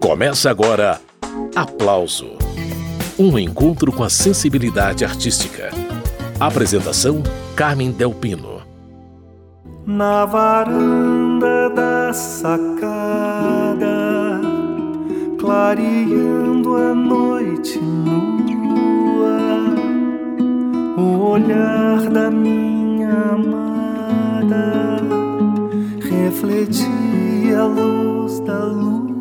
Começa 0.00 0.50
agora 0.50 1.00
Aplauso 1.54 2.36
Um 3.18 3.38
encontro 3.38 3.90
com 3.90 4.04
a 4.04 4.10
sensibilidade 4.10 5.04
artística. 5.04 5.70
Apresentação: 6.38 7.22
Carmen 7.56 7.90
Delpino. 7.90 8.60
Na 9.86 10.26
varanda 10.26 11.70
da 11.70 12.12
sacada, 12.12 13.86
clareando 15.38 16.76
a 16.76 16.94
noite 16.94 17.78
nua, 17.78 19.38
o 20.98 21.30
olhar 21.30 22.10
da 22.10 22.30
minha 22.30 23.12
amada 23.32 24.98
refletia 26.02 27.60
a 27.60 27.64
luz 27.64 28.40
da 28.40 28.64
lua. 28.64 29.15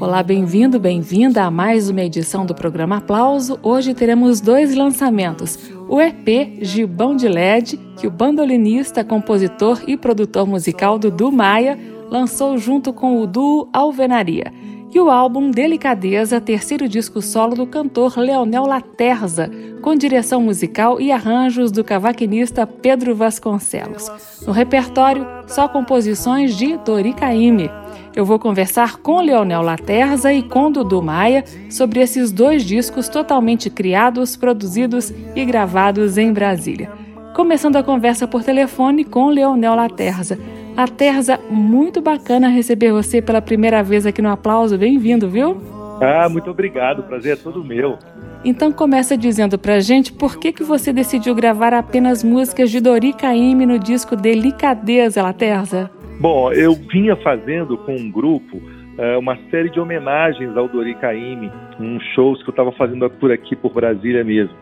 Olá, 0.00 0.22
bem-vindo, 0.22 0.80
bem-vinda 0.80 1.44
a 1.44 1.50
mais 1.50 1.90
uma 1.90 2.00
edição 2.00 2.46
do 2.46 2.54
programa 2.54 2.96
Aplauso. 2.96 3.58
Hoje 3.62 3.92
teremos 3.92 4.40
dois 4.40 4.74
lançamentos. 4.74 5.58
O 5.90 6.00
EP 6.00 6.56
Gibão 6.62 7.14
de 7.14 7.28
LED, 7.28 7.76
que 7.98 8.06
o 8.06 8.10
bandolinista, 8.10 9.04
compositor 9.04 9.82
e 9.86 9.98
produtor 9.98 10.46
musical 10.46 10.98
Dudu 10.98 11.30
Maia 11.30 11.78
lançou 12.08 12.56
junto 12.56 12.94
com 12.94 13.20
o 13.20 13.26
duo 13.26 13.68
Alvenaria. 13.74 14.50
E 14.90 14.98
o 14.98 15.10
álbum 15.10 15.50
Delicadeza, 15.50 16.40
terceiro 16.40 16.88
disco 16.88 17.20
solo 17.20 17.54
do 17.54 17.66
cantor 17.66 18.16
Leonel 18.16 18.64
Laterza, 18.64 19.50
com 19.82 19.94
direção 19.94 20.40
musical 20.40 20.98
e 20.98 21.12
arranjos 21.12 21.70
do 21.70 21.84
cavaquinista 21.84 22.66
Pedro 22.66 23.14
Vasconcelos. 23.14 24.10
No 24.46 24.52
repertório, 24.52 25.26
só 25.46 25.68
composições 25.68 26.56
de 26.56 26.78
Dori 26.78 27.12
Caymmi. 27.12 27.70
Eu 28.14 28.24
vou 28.24 28.38
conversar 28.38 28.96
com 28.96 29.20
Leonel 29.20 29.62
Laterza 29.62 30.32
e 30.32 30.42
com 30.42 30.70
Dudu 30.70 31.00
Maia 31.00 31.44
sobre 31.70 32.00
esses 32.00 32.32
dois 32.32 32.64
discos 32.64 33.08
totalmente 33.08 33.70
criados, 33.70 34.36
produzidos 34.36 35.12
e 35.36 35.44
gravados 35.44 36.18
em 36.18 36.32
Brasília. 36.32 36.90
Começando 37.34 37.76
a 37.76 37.82
conversa 37.82 38.26
por 38.26 38.42
telefone 38.42 39.04
com 39.04 39.28
Leonel 39.28 39.76
Laterza. 39.76 40.36
Laterza, 40.76 41.38
muito 41.48 42.00
bacana 42.00 42.48
receber 42.48 42.90
você 42.92 43.22
pela 43.22 43.40
primeira 43.40 43.82
vez 43.82 44.04
aqui 44.04 44.20
no 44.20 44.30
Aplauso. 44.30 44.76
Bem-vindo, 44.76 45.28
viu? 45.30 45.60
Ah, 46.00 46.28
muito 46.28 46.50
obrigado. 46.50 47.00
O 47.00 47.02
prazer 47.04 47.34
é 47.34 47.36
todo 47.36 47.62
meu. 47.62 47.96
Então 48.44 48.72
começa 48.72 49.16
dizendo 49.16 49.58
pra 49.58 49.80
gente 49.80 50.12
por 50.12 50.38
que, 50.38 50.52
que 50.52 50.62
você 50.62 50.92
decidiu 50.92 51.34
gravar 51.34 51.74
apenas 51.74 52.24
músicas 52.24 52.70
de 52.70 52.80
Dori 52.80 53.12
Caymmi 53.12 53.66
no 53.66 53.78
disco 53.78 54.16
Delicadeza, 54.16 55.22
Laterza? 55.22 55.90
Bom, 56.18 56.50
eu 56.52 56.74
vinha 56.74 57.16
fazendo 57.16 57.76
com 57.78 57.94
um 57.94 58.10
grupo 58.10 58.60
é, 58.96 59.16
uma 59.16 59.38
série 59.50 59.70
de 59.70 59.78
homenagens 59.78 60.56
ao 60.56 60.68
Dori 60.68 60.94
Caymmi, 60.94 61.50
uns 61.78 62.02
shows 62.14 62.42
que 62.42 62.48
eu 62.48 62.52
estava 62.52 62.72
fazendo 62.72 63.08
por 63.10 63.30
aqui, 63.30 63.54
por 63.54 63.72
Brasília 63.72 64.24
mesmo. 64.24 64.54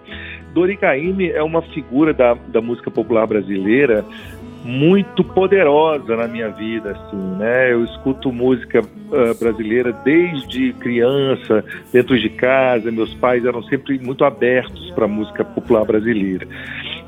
Dori 0.55 0.77
Caymmi 0.77 1.31
é 1.31 1.43
uma 1.43 1.63
figura 1.63 2.13
da, 2.13 2.35
da 2.35 2.61
música 2.61 2.91
popular 2.91 3.27
brasileira 3.27 4.05
muito 4.65 5.23
poderosa 5.23 6.17
na 6.17 6.27
minha 6.27 6.49
vida, 6.49 6.91
assim, 6.91 7.37
né? 7.39 7.73
Eu 7.73 7.85
escuto 7.85 8.33
música 8.33 8.81
uh, 8.81 9.39
brasileira 9.39 9.93
desde 10.05 10.73
criança, 10.75 11.65
dentro 11.93 12.19
de 12.19 12.29
casa. 12.29 12.91
Meus 12.91 13.15
pais 13.15 13.45
eram 13.45 13.63
sempre 13.65 13.99
muito 13.99 14.25
abertos 14.25 14.91
para 14.91 15.07
música 15.07 15.45
popular 15.45 15.85
brasileira. 15.85 16.47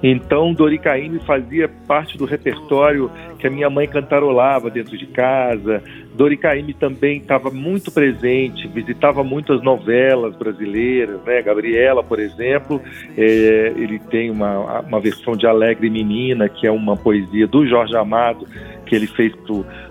Então, 0.02 0.54
Dori 0.54 0.78
Caymmi 0.78 1.18
fazia 1.20 1.68
parte 1.68 2.16
do 2.16 2.24
repertório 2.24 3.10
que 3.38 3.46
a 3.46 3.50
minha 3.50 3.68
mãe 3.68 3.86
cantarolava 3.86 4.70
dentro 4.70 4.96
de 4.96 5.06
casa. 5.06 5.82
Dori 6.14 6.38
Caymmi 6.38 6.72
também 6.72 7.18
estava 7.18 7.50
muito 7.50 7.92
presente, 7.92 8.66
visitava 8.68 9.22
muitas 9.22 9.62
novelas 9.62 10.34
brasileiras, 10.36 11.22
né? 11.24 11.42
Gabriela, 11.42 12.02
por 12.02 12.18
exemplo, 12.18 12.80
é, 13.16 13.74
ele 13.76 13.98
tem 13.98 14.30
uma, 14.30 14.80
uma 14.80 15.00
versão 15.00 15.36
de 15.36 15.46
Alegre 15.46 15.90
Menina, 15.90 16.48
que 16.48 16.66
é 16.66 16.70
uma 16.70 16.96
poesia 16.96 17.46
do 17.46 17.66
Jorge 17.66 17.94
Amado, 17.94 18.46
que 18.86 18.94
ele 18.94 19.06
fez 19.06 19.34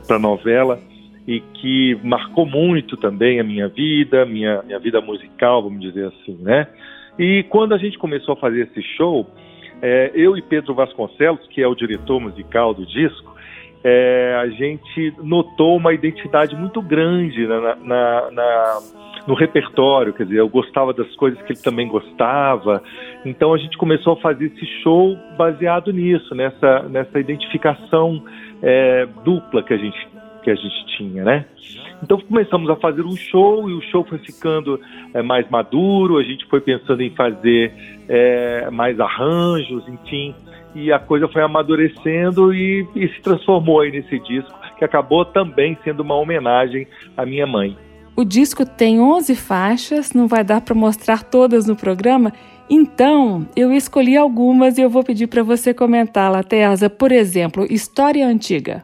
para 0.08 0.16
a 0.16 0.19
novela 0.19 0.80
e 1.28 1.40
que 1.40 1.96
marcou 2.03 2.46
muito 2.46 2.98
também 2.98 3.40
a 3.40 3.44
minha 3.44 3.68
vida, 3.68 4.25
minha, 4.25 4.64
minha 4.64 4.80
vida 4.80 5.00
musical, 5.00 5.62
vamos 5.62 5.80
dizer 5.80 6.08
assim, 6.08 6.36
né? 6.42 6.68
E 7.19 7.44
quando 7.50 7.75
a 7.75 7.78
gente 7.78 8.00
começou 8.00 8.34
a 8.34 8.38
fazer 8.38 8.62
esse 8.62 8.81
show, 8.96 9.28
é, 9.82 10.12
eu 10.14 10.38
e 10.38 10.42
Pedro 10.42 10.74
Vasconcelos, 10.74 11.46
que 11.48 11.62
é 11.62 11.68
o 11.68 11.76
diretor 11.76 12.20
musical 12.20 12.74
do 12.74 12.86
disco, 12.86 13.36
é, 13.84 14.36
a 14.42 14.50
gente 14.50 15.14
notou 15.24 15.78
uma 15.78 15.94
identidade 15.94 16.56
muito 16.56 16.82
grande 16.82 17.48
na, 17.48 17.76
na, 17.78 18.32
na, 18.32 18.80
no 19.26 19.34
repertório, 19.34 20.14
quer 20.14 20.26
dizer, 20.26 20.40
eu 20.40 20.50
gostava 20.50 20.94
das 20.94 21.16
coisas 21.16 21.42
que 21.44 21.54
ele 21.54 21.62
também 21.62 21.88
gostava, 21.88 22.84
então 23.26 23.54
a 23.54 23.58
gente 23.58 23.78
começou 23.78 24.14
a 24.14 24.18
fazer 24.18 24.48
esse 24.48 24.66
show 24.84 25.18
baseado 25.38 25.94
nisso, 25.94 26.36
nessa, 26.36 26.84
nessa 26.90 27.20
identificação 27.20 28.22
é, 28.62 29.08
dupla 29.24 29.64
que 29.64 29.74
a 29.74 29.78
gente 29.78 30.10
que 30.42 30.50
a 30.50 30.56
gente 30.56 30.98
tinha, 30.98 31.24
né? 31.24 31.46
Então 32.02 32.20
começamos 32.20 32.70
a 32.70 32.76
fazer 32.76 33.04
um 33.04 33.16
show 33.16 33.70
e 33.70 33.74
o 33.74 33.82
show 33.82 34.06
foi 34.06 34.18
ficando 34.20 34.80
é, 35.14 35.22
mais 35.22 35.50
maduro, 35.50 36.18
a 36.18 36.24
gente 36.24 36.46
foi 36.48 36.62
pensando 36.62 37.02
em 37.02 37.10
fazer 37.12 37.74
é, 38.08 38.70
mais 38.70 39.00
arranjos, 39.00 39.88
enfim, 39.88 40.34
e 40.74 40.92
a 40.92 41.00
coisa 41.00 41.28
foi 41.28 41.42
amadurecendo 41.42 42.54
e, 42.54 42.88
e 42.96 43.08
se 43.10 43.22
transformou 43.22 43.82
aí 43.82 43.92
nesse 43.92 44.20
disco, 44.20 44.58
que 44.78 44.86
acabou 44.86 45.26
também 45.26 45.78
sendo 45.84 46.02
uma 46.02 46.16
homenagem 46.16 46.88
à 47.18 47.26
minha 47.26 47.46
mãe. 47.46 47.78
O 48.16 48.24
disco 48.24 48.66
tem 48.66 49.00
11 49.00 49.36
faixas, 49.36 50.14
não 50.14 50.28
vai 50.28 50.44
dar 50.44 50.62
para 50.62 50.76
mostrar 50.76 51.24
todas 51.24 51.68
no 51.68 51.76
programa, 51.76 52.34
então 52.70 53.48
eu 53.56 53.74
escolhi 53.74 54.16
algumas 54.16 54.78
e 54.78 54.81
eu 54.81 54.90
vou 54.90 55.04
pedir 55.04 55.28
para 55.28 55.42
você 55.42 55.74
comentá-la, 55.74 56.44
Terza. 56.44 56.90
Por 56.90 57.12
exemplo, 57.12 57.66
História 57.70 58.28
Antiga. 58.28 58.84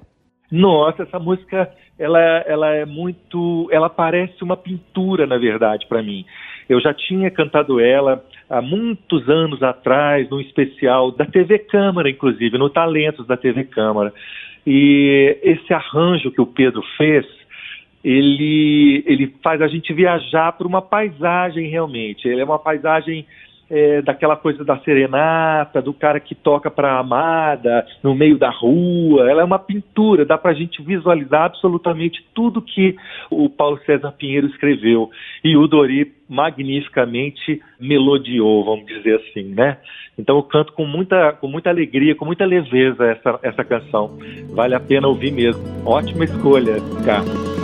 Nossa, 0.51 1.03
essa 1.03 1.19
música 1.19 1.69
ela, 1.97 2.19
ela 2.19 2.69
é 2.73 2.85
muito, 2.85 3.67
ela 3.71 3.89
parece 3.89 4.43
uma 4.43 4.57
pintura 4.57 5.25
na 5.25 5.37
verdade 5.37 5.85
para 5.87 6.03
mim. 6.03 6.25
Eu 6.67 6.81
já 6.81 6.93
tinha 6.93 7.29
cantado 7.29 7.79
ela 7.79 8.23
há 8.49 8.61
muitos 8.61 9.29
anos 9.29 9.61
atrás, 9.61 10.29
num 10.29 10.41
especial 10.41 11.11
da 11.11 11.25
TV 11.25 11.59
Câmara, 11.59 12.09
inclusive, 12.09 12.57
no 12.57 12.69
Talentos 12.69 13.25
da 13.27 13.37
TV 13.37 13.63
Câmara. 13.65 14.13
E 14.65 15.37
esse 15.43 15.73
arranjo 15.73 16.31
que 16.31 16.41
o 16.41 16.45
Pedro 16.45 16.83
fez, 16.97 17.25
ele, 18.03 19.03
ele 19.05 19.33
faz 19.43 19.61
a 19.61 19.67
gente 19.67 19.93
viajar 19.93 20.51
por 20.53 20.65
uma 20.65 20.81
paisagem 20.81 21.69
realmente. 21.69 22.27
Ele 22.27 22.41
é 22.41 22.45
uma 22.45 22.59
paisagem 22.59 23.25
é, 23.69 24.01
daquela 24.01 24.35
coisa 24.35 24.63
da 24.63 24.77
serenata, 24.79 25.81
do 25.81 25.93
cara 25.93 26.19
que 26.19 26.35
toca 26.35 26.69
para 26.69 26.93
a 26.93 26.99
amada 26.99 27.85
no 28.03 28.13
meio 28.13 28.37
da 28.37 28.49
rua. 28.49 29.29
Ela 29.29 29.41
é 29.41 29.45
uma 29.45 29.59
pintura, 29.59 30.25
dá 30.25 30.37
para 30.37 30.51
a 30.51 30.53
gente 30.53 30.81
visualizar 30.83 31.43
absolutamente 31.43 32.25
tudo 32.33 32.61
que 32.61 32.95
o 33.29 33.49
Paulo 33.49 33.79
César 33.85 34.11
Pinheiro 34.11 34.47
escreveu. 34.47 35.09
E 35.43 35.55
o 35.57 35.67
Dori 35.67 36.13
magnificamente 36.27 37.61
melodiou, 37.79 38.63
vamos 38.63 38.85
dizer 38.85 39.15
assim, 39.15 39.53
né? 39.53 39.77
Então 40.17 40.37
eu 40.37 40.43
canto 40.43 40.73
com 40.73 40.85
muita, 40.85 41.33
com 41.33 41.47
muita 41.47 41.69
alegria, 41.69 42.15
com 42.15 42.25
muita 42.25 42.45
leveza 42.45 43.05
essa, 43.05 43.39
essa 43.43 43.63
canção. 43.63 44.17
Vale 44.51 44.75
a 44.75 44.79
pena 44.79 45.07
ouvir 45.07 45.31
mesmo. 45.31 45.61
Ótima 45.85 46.23
escolha, 46.23 46.75
Carlos. 47.05 47.54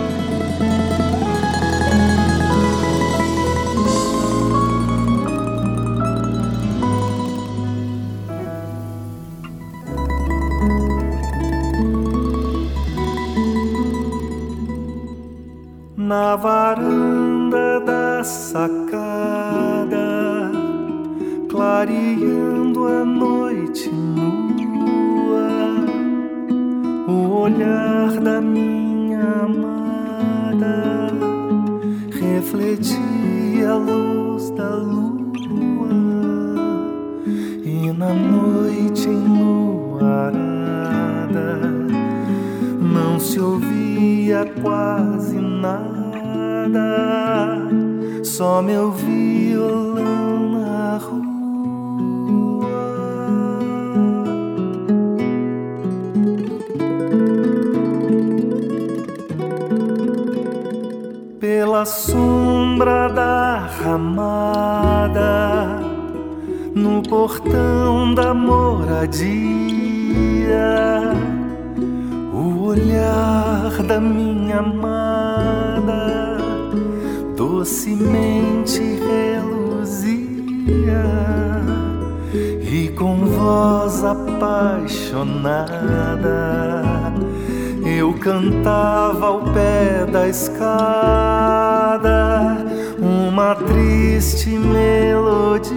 Na 16.12 16.36
varanda 16.36 17.80
da 17.80 18.22
sacada, 18.22 20.10
clareando 21.48 22.86
a 22.86 23.02
noite 23.02 23.90
nua, 23.90 25.48
o 27.08 27.30
olhar 27.44 28.10
da 28.20 28.42
minha 28.42 29.46
amada 29.46 31.08
refletia 32.10 33.70
a 33.70 33.76
luz 33.76 34.50
da 34.50 34.68
lua, 34.68 35.08
e 37.64 37.90
na 37.90 38.12
noite 38.12 39.08
enluarada 39.08 40.42
não 42.82 43.18
se 43.18 43.40
ouvia 43.40 44.44
quase 44.62 45.40
nada 45.40 45.91
nada, 46.72 48.24
só 48.24 48.62
meu 48.62 48.90
violão 48.92 50.52
na 50.52 50.98
rua. 50.98 51.22
pela 61.38 61.84
sombra 61.84 63.08
da 63.08 63.66
ramada, 63.82 65.80
no 66.74 67.02
portão 67.02 68.14
da 68.14 68.32
moradia, 68.32 69.42
o 72.32 72.66
olhar 72.66 73.82
da 73.82 74.00
minha 74.00 74.60
amada 74.60 75.31
docemente 77.62 78.80
reluzia 78.80 80.24
e 82.60 82.88
com 82.98 83.24
voz 83.24 84.02
apaixonada 84.02 85.52
eu 87.86 88.14
cantava 88.14 89.26
ao 89.26 89.44
pé 89.52 90.04
da 90.10 90.26
escada 90.26 90.66
uma 92.98 93.54
triste 93.54 94.50
melodia. 94.50 95.72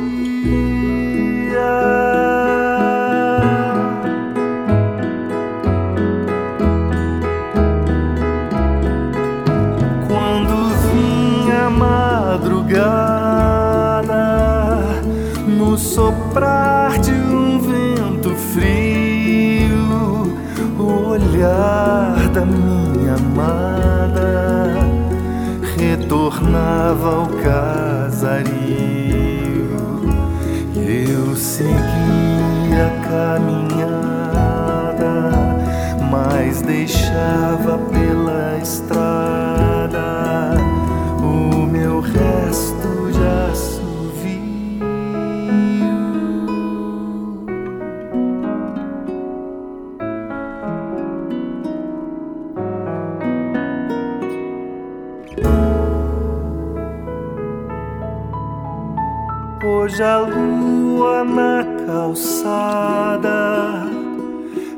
A 60.04 60.18
lua 60.18 61.24
na 61.24 61.64
calçada 61.86 63.88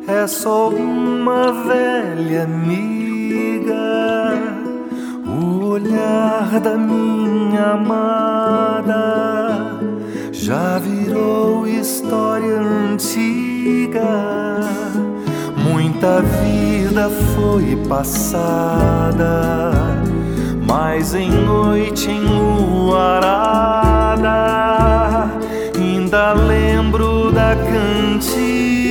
é 0.07 0.27
só 0.27 0.69
uma 0.69 1.51
velha 1.51 2.43
amiga. 2.43 3.73
O 5.25 5.65
olhar 5.65 6.59
da 6.59 6.77
minha 6.77 7.71
amada 7.71 9.79
já 10.31 10.77
virou 10.77 11.67
história 11.67 12.59
antiga. 12.59 14.59
Muita 15.57 16.21
vida 16.21 17.09
foi 17.35 17.75
passada, 17.87 19.71
mas 20.67 21.15
em 21.15 21.31
noite 21.31 22.11
enluarada 22.11 23.47
ainda 26.07 26.31
lembro 26.33 27.31
da 27.33 27.54
cantiga. 27.54 28.88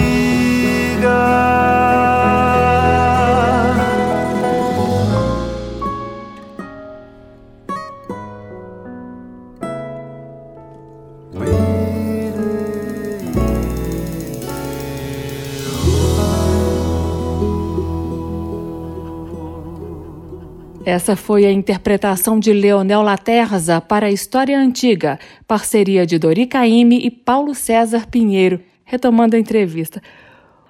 Essa 20.87 21.17
foi 21.17 21.45
a 21.45 21.51
interpretação 21.51 22.39
de 22.39 22.53
Leonel 22.53 23.03
Laterza 23.03 23.81
para 23.81 24.07
a 24.07 24.11
História 24.13 24.57
Antiga, 24.57 25.19
parceria 25.45 26.07
de 26.07 26.17
Dori 26.17 26.47
Caymmi 26.47 27.05
e 27.05 27.11
Paulo 27.11 27.57
César 27.57 28.09
Pinheiro. 28.09 28.61
Retomando 28.85 29.35
a 29.35 29.39
entrevista. 29.41 30.01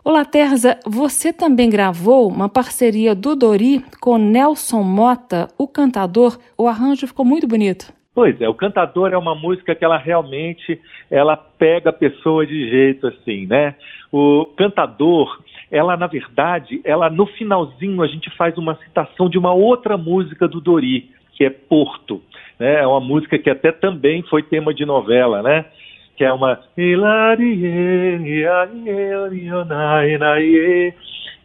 O 0.03 0.11
Laterza, 0.11 0.79
você 0.87 1.35
também 1.35 1.69
gravou 1.69 2.29
uma 2.31 2.49
parceria 2.49 3.15
do 3.15 3.37
Dori 3.37 3.85
com 4.01 4.17
Nelson 4.17 4.83
Mota, 4.83 5.49
o 5.59 5.69
cantador. 5.69 6.39
O 6.57 6.67
arranjo 6.67 7.07
ficou 7.07 7.27
muito 7.27 7.47
bonito. 7.47 7.93
Pois 8.15 8.41
é, 8.41 8.49
o 8.49 8.55
cantador 8.55 9.13
é 9.13 9.19
uma 9.19 9.35
música 9.35 9.75
que 9.75 9.85
ela 9.85 9.99
realmente 9.99 10.81
ela 11.11 11.37
pega 11.37 11.91
a 11.91 11.93
pessoa 11.93 12.47
de 12.47 12.71
jeito 12.71 13.07
assim, 13.07 13.45
né? 13.45 13.75
O 14.11 14.47
cantador, 14.57 15.43
ela 15.71 15.97
na 15.97 16.07
verdade, 16.07 16.81
ela 16.85 17.11
no 17.11 17.27
finalzinho 17.27 18.03
a 18.03 18.07
gente 18.07 18.31
faz 18.37 18.57
uma 18.57 18.77
citação 18.77 19.29
de 19.29 19.39
uma 19.39 19.53
outra 19.53 19.97
música 19.97 20.47
do 20.47 20.61
Dori, 20.61 21.11
que 21.33 21.45
é 21.45 21.51
Porto, 21.51 22.23
né? 22.59 22.83
É 22.83 22.87
uma 22.87 23.01
música 23.01 23.39
que 23.39 23.51
até 23.51 23.73
também 23.73 24.23
foi 24.23 24.43
tema 24.43 24.73
de 24.73 24.85
novela, 24.85 25.43
né? 25.43 25.67
Que 26.17 26.25
é 26.25 26.33
uma 26.33 26.61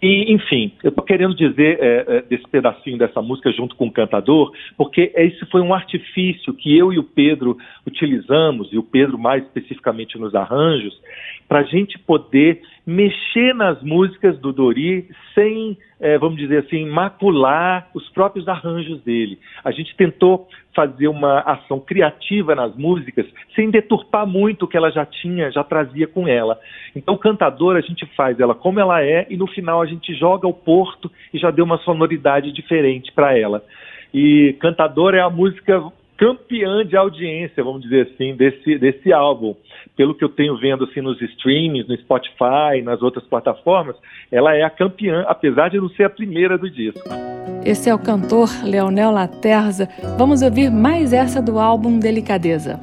e, 0.01 0.33
enfim, 0.33 0.71
eu 0.83 0.89
estou 0.89 1.05
querendo 1.05 1.35
dizer 1.35 1.77
é, 1.79 2.05
é, 2.07 2.21
desse 2.23 2.47
pedacinho 2.49 2.97
dessa 2.97 3.21
música 3.21 3.51
junto 3.51 3.75
com 3.75 3.85
o 3.85 3.91
cantador, 3.91 4.51
porque 4.75 5.11
esse 5.15 5.45
foi 5.45 5.61
um 5.61 5.75
artifício 5.75 6.55
que 6.55 6.75
eu 6.75 6.91
e 6.91 6.97
o 6.97 7.03
Pedro 7.03 7.55
utilizamos, 7.85 8.73
e 8.73 8.79
o 8.79 8.83
Pedro 8.83 9.19
mais 9.19 9.43
especificamente 9.43 10.17
nos 10.17 10.33
arranjos, 10.33 10.99
para 11.47 11.59
a 11.59 11.63
gente 11.63 11.99
poder 11.99 12.61
mexer 12.85 13.53
nas 13.53 13.81
músicas 13.83 14.37
do 14.39 14.51
Dori 14.51 15.07
sem, 15.35 15.77
é, 15.99 16.17
vamos 16.17 16.37
dizer 16.37 16.65
assim, 16.65 16.85
macular 16.87 17.89
os 17.93 18.09
próprios 18.09 18.47
arranjos 18.47 19.01
dele. 19.03 19.37
A 19.63 19.71
gente 19.71 19.95
tentou 19.95 20.47
fazer 20.75 21.07
uma 21.07 21.39
ação 21.41 21.79
criativa 21.79 22.55
nas 22.55 22.75
músicas 22.75 23.25
sem 23.55 23.69
deturpar 23.69 24.25
muito 24.25 24.65
o 24.65 24.67
que 24.67 24.77
ela 24.77 24.89
já 24.89 25.05
tinha, 25.05 25.51
já 25.51 25.63
trazia 25.63 26.07
com 26.07 26.27
ela. 26.27 26.59
Então, 26.95 27.17
cantador 27.17 27.75
a 27.75 27.81
gente 27.81 28.05
faz 28.15 28.39
ela 28.39 28.55
como 28.55 28.79
ela 28.79 29.03
é 29.03 29.27
e 29.29 29.37
no 29.37 29.47
final 29.47 29.81
a 29.81 29.85
gente 29.85 30.13
joga 30.15 30.47
o 30.47 30.53
porto 30.53 31.11
e 31.33 31.37
já 31.37 31.51
deu 31.51 31.65
uma 31.65 31.77
sonoridade 31.79 32.51
diferente 32.51 33.11
para 33.11 33.37
ela. 33.37 33.63
E 34.13 34.55
cantador 34.59 35.13
é 35.13 35.21
a 35.21 35.29
música 35.29 35.81
campeã 36.21 36.85
de 36.85 36.95
audiência, 36.95 37.63
vamos 37.63 37.81
dizer 37.81 38.07
assim, 38.13 38.35
desse, 38.35 38.77
desse 38.77 39.11
álbum. 39.11 39.55
Pelo 39.97 40.13
que 40.13 40.23
eu 40.23 40.29
tenho 40.29 40.55
vendo 40.59 40.83
assim 40.83 41.01
nos 41.01 41.19
streamings, 41.19 41.87
no 41.87 41.97
Spotify, 41.97 42.83
nas 42.83 43.01
outras 43.01 43.25
plataformas, 43.25 43.95
ela 44.31 44.55
é 44.55 44.61
a 44.61 44.69
campeã, 44.69 45.25
apesar 45.27 45.71
de 45.71 45.77
não 45.77 45.89
ser 45.89 46.03
a 46.03 46.09
primeira 46.11 46.59
do 46.59 46.69
disco. 46.69 47.01
Esse 47.65 47.89
é 47.89 47.95
o 47.95 47.97
cantor 47.97 48.49
Leonel 48.63 49.09
Laterza. 49.09 49.89
Vamos 50.15 50.43
ouvir 50.43 50.69
mais 50.69 51.11
essa 51.11 51.41
do 51.41 51.57
álbum 51.59 51.97
Delicadeza. 51.97 52.79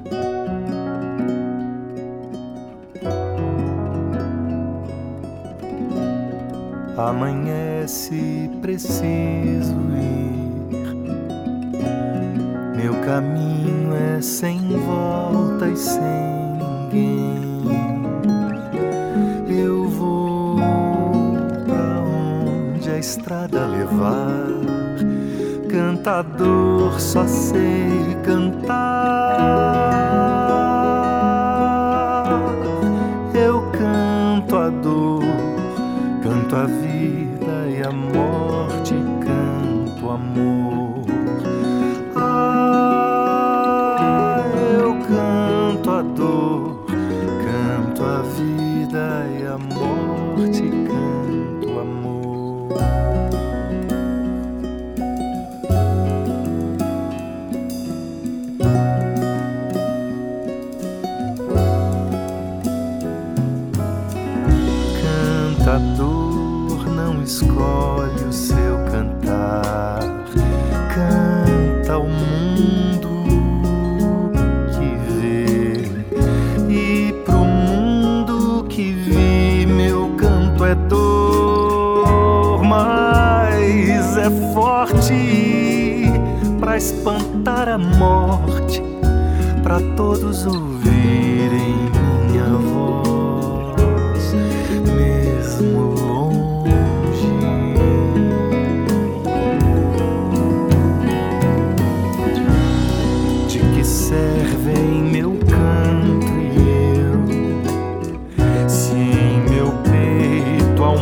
Amanhece, 6.97 8.50
preciso 8.61 9.76
ir. 9.95 10.28
Meu 12.81 12.95
caminho 13.01 13.93
é 13.93 14.21
sem 14.21 14.57
volta 14.87 15.67
e 15.67 15.77
sem 15.77 16.01
ninguém. 16.93 17.65
Eu 19.49 19.89
vou 19.89 20.55
pra 21.67 21.99
onde 22.77 22.89
a 22.89 22.97
estrada 22.97 23.67
levar. 23.67 24.47
Cantador, 25.69 27.01
só 27.01 27.27
sei 27.27 28.17
cantar. 28.25 30.08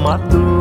Peito 0.07 0.56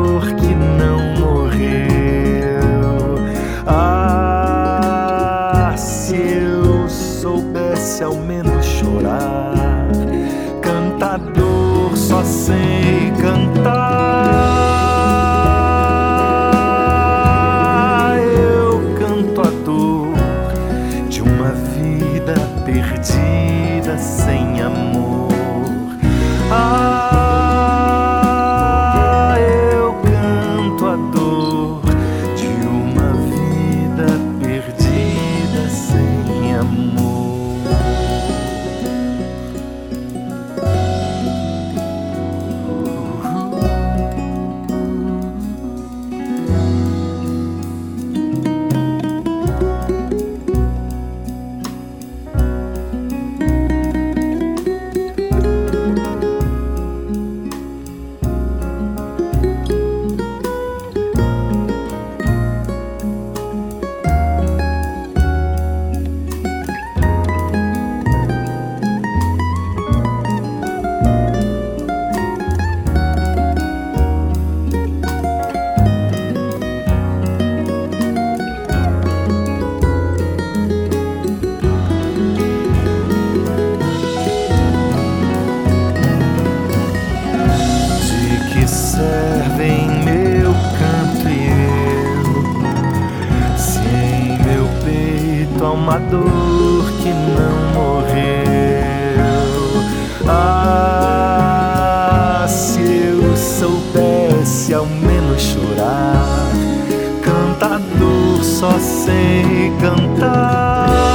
só 108.56 108.80
sei 108.80 109.70
cantar. 109.82 111.15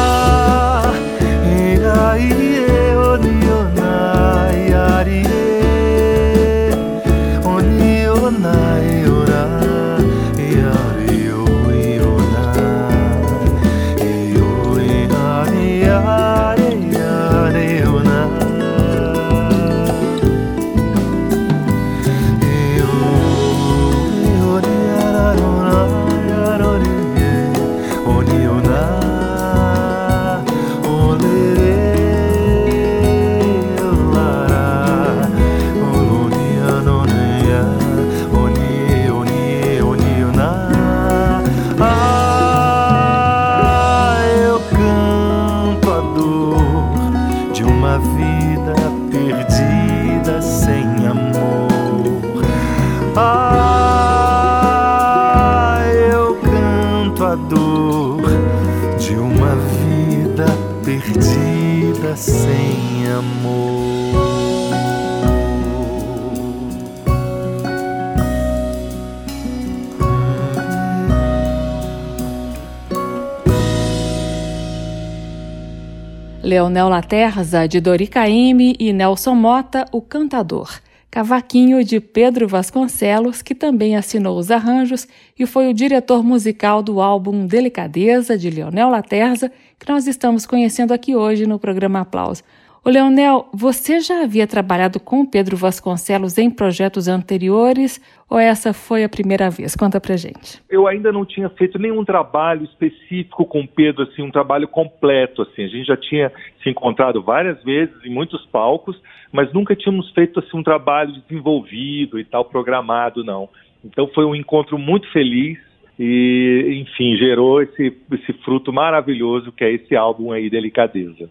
Leonel 76.60 76.90
Laterza, 76.90 77.66
de 77.66 77.80
Dori 77.80 78.06
Caymmi 78.06 78.76
e 78.78 78.92
Nelson 78.92 79.34
Mota, 79.34 79.86
o 79.90 80.02
cantador. 80.02 80.70
Cavaquinho, 81.10 81.82
de 81.82 82.00
Pedro 82.00 82.46
Vasconcelos, 82.46 83.40
que 83.40 83.54
também 83.54 83.96
assinou 83.96 84.38
os 84.38 84.50
arranjos 84.50 85.08
e 85.38 85.46
foi 85.46 85.70
o 85.70 85.74
diretor 85.74 86.22
musical 86.22 86.82
do 86.82 87.00
álbum 87.00 87.46
Delicadeza, 87.46 88.36
de 88.36 88.50
Leonel 88.50 88.90
Laterza, 88.90 89.50
que 89.78 89.90
nós 89.90 90.06
estamos 90.06 90.44
conhecendo 90.44 90.92
aqui 90.92 91.16
hoje 91.16 91.46
no 91.46 91.58
programa 91.58 92.02
Aplauso. 92.02 92.42
Ô 92.82 92.88
Leonel, 92.88 93.46
você 93.52 94.00
já 94.00 94.22
havia 94.22 94.46
trabalhado 94.46 94.98
com 94.98 95.20
o 95.20 95.30
Pedro 95.30 95.54
Vasconcelos 95.54 96.38
em 96.38 96.50
projetos 96.50 97.08
anteriores 97.08 98.00
ou 98.28 98.38
essa 98.38 98.72
foi 98.72 99.04
a 99.04 99.08
primeira 99.08 99.50
vez? 99.50 99.76
Conta 99.76 100.00
pra 100.00 100.16
gente. 100.16 100.62
Eu 100.66 100.86
ainda 100.86 101.12
não 101.12 101.26
tinha 101.26 101.50
feito 101.50 101.78
nenhum 101.78 102.02
trabalho 102.06 102.64
específico 102.64 103.44
com 103.44 103.60
o 103.60 103.68
Pedro, 103.68 104.04
assim, 104.04 104.22
um 104.22 104.30
trabalho 104.30 104.66
completo, 104.66 105.42
assim. 105.42 105.64
A 105.64 105.68
gente 105.68 105.88
já 105.88 105.96
tinha 105.96 106.32
se 106.62 106.70
encontrado 106.70 107.20
várias 107.20 107.62
vezes 107.62 107.94
em 108.02 108.08
muitos 108.08 108.46
palcos, 108.46 108.98
mas 109.30 109.52
nunca 109.52 109.76
tínhamos 109.76 110.10
feito 110.12 110.40
assim 110.40 110.56
um 110.56 110.62
trabalho 110.62 111.12
desenvolvido 111.28 112.18
e 112.18 112.24
tal 112.24 112.46
programado, 112.46 113.22
não. 113.22 113.46
Então 113.84 114.08
foi 114.14 114.24
um 114.24 114.34
encontro 114.34 114.78
muito 114.78 115.06
feliz 115.12 115.58
e, 115.98 116.82
enfim, 116.82 117.14
gerou 117.18 117.60
esse, 117.60 117.94
esse 118.12 118.32
fruto 118.42 118.72
maravilhoso 118.72 119.52
que 119.52 119.64
é 119.64 119.70
esse 119.70 119.94
álbum 119.94 120.32
aí, 120.32 120.48
Delicadeza. 120.48 121.28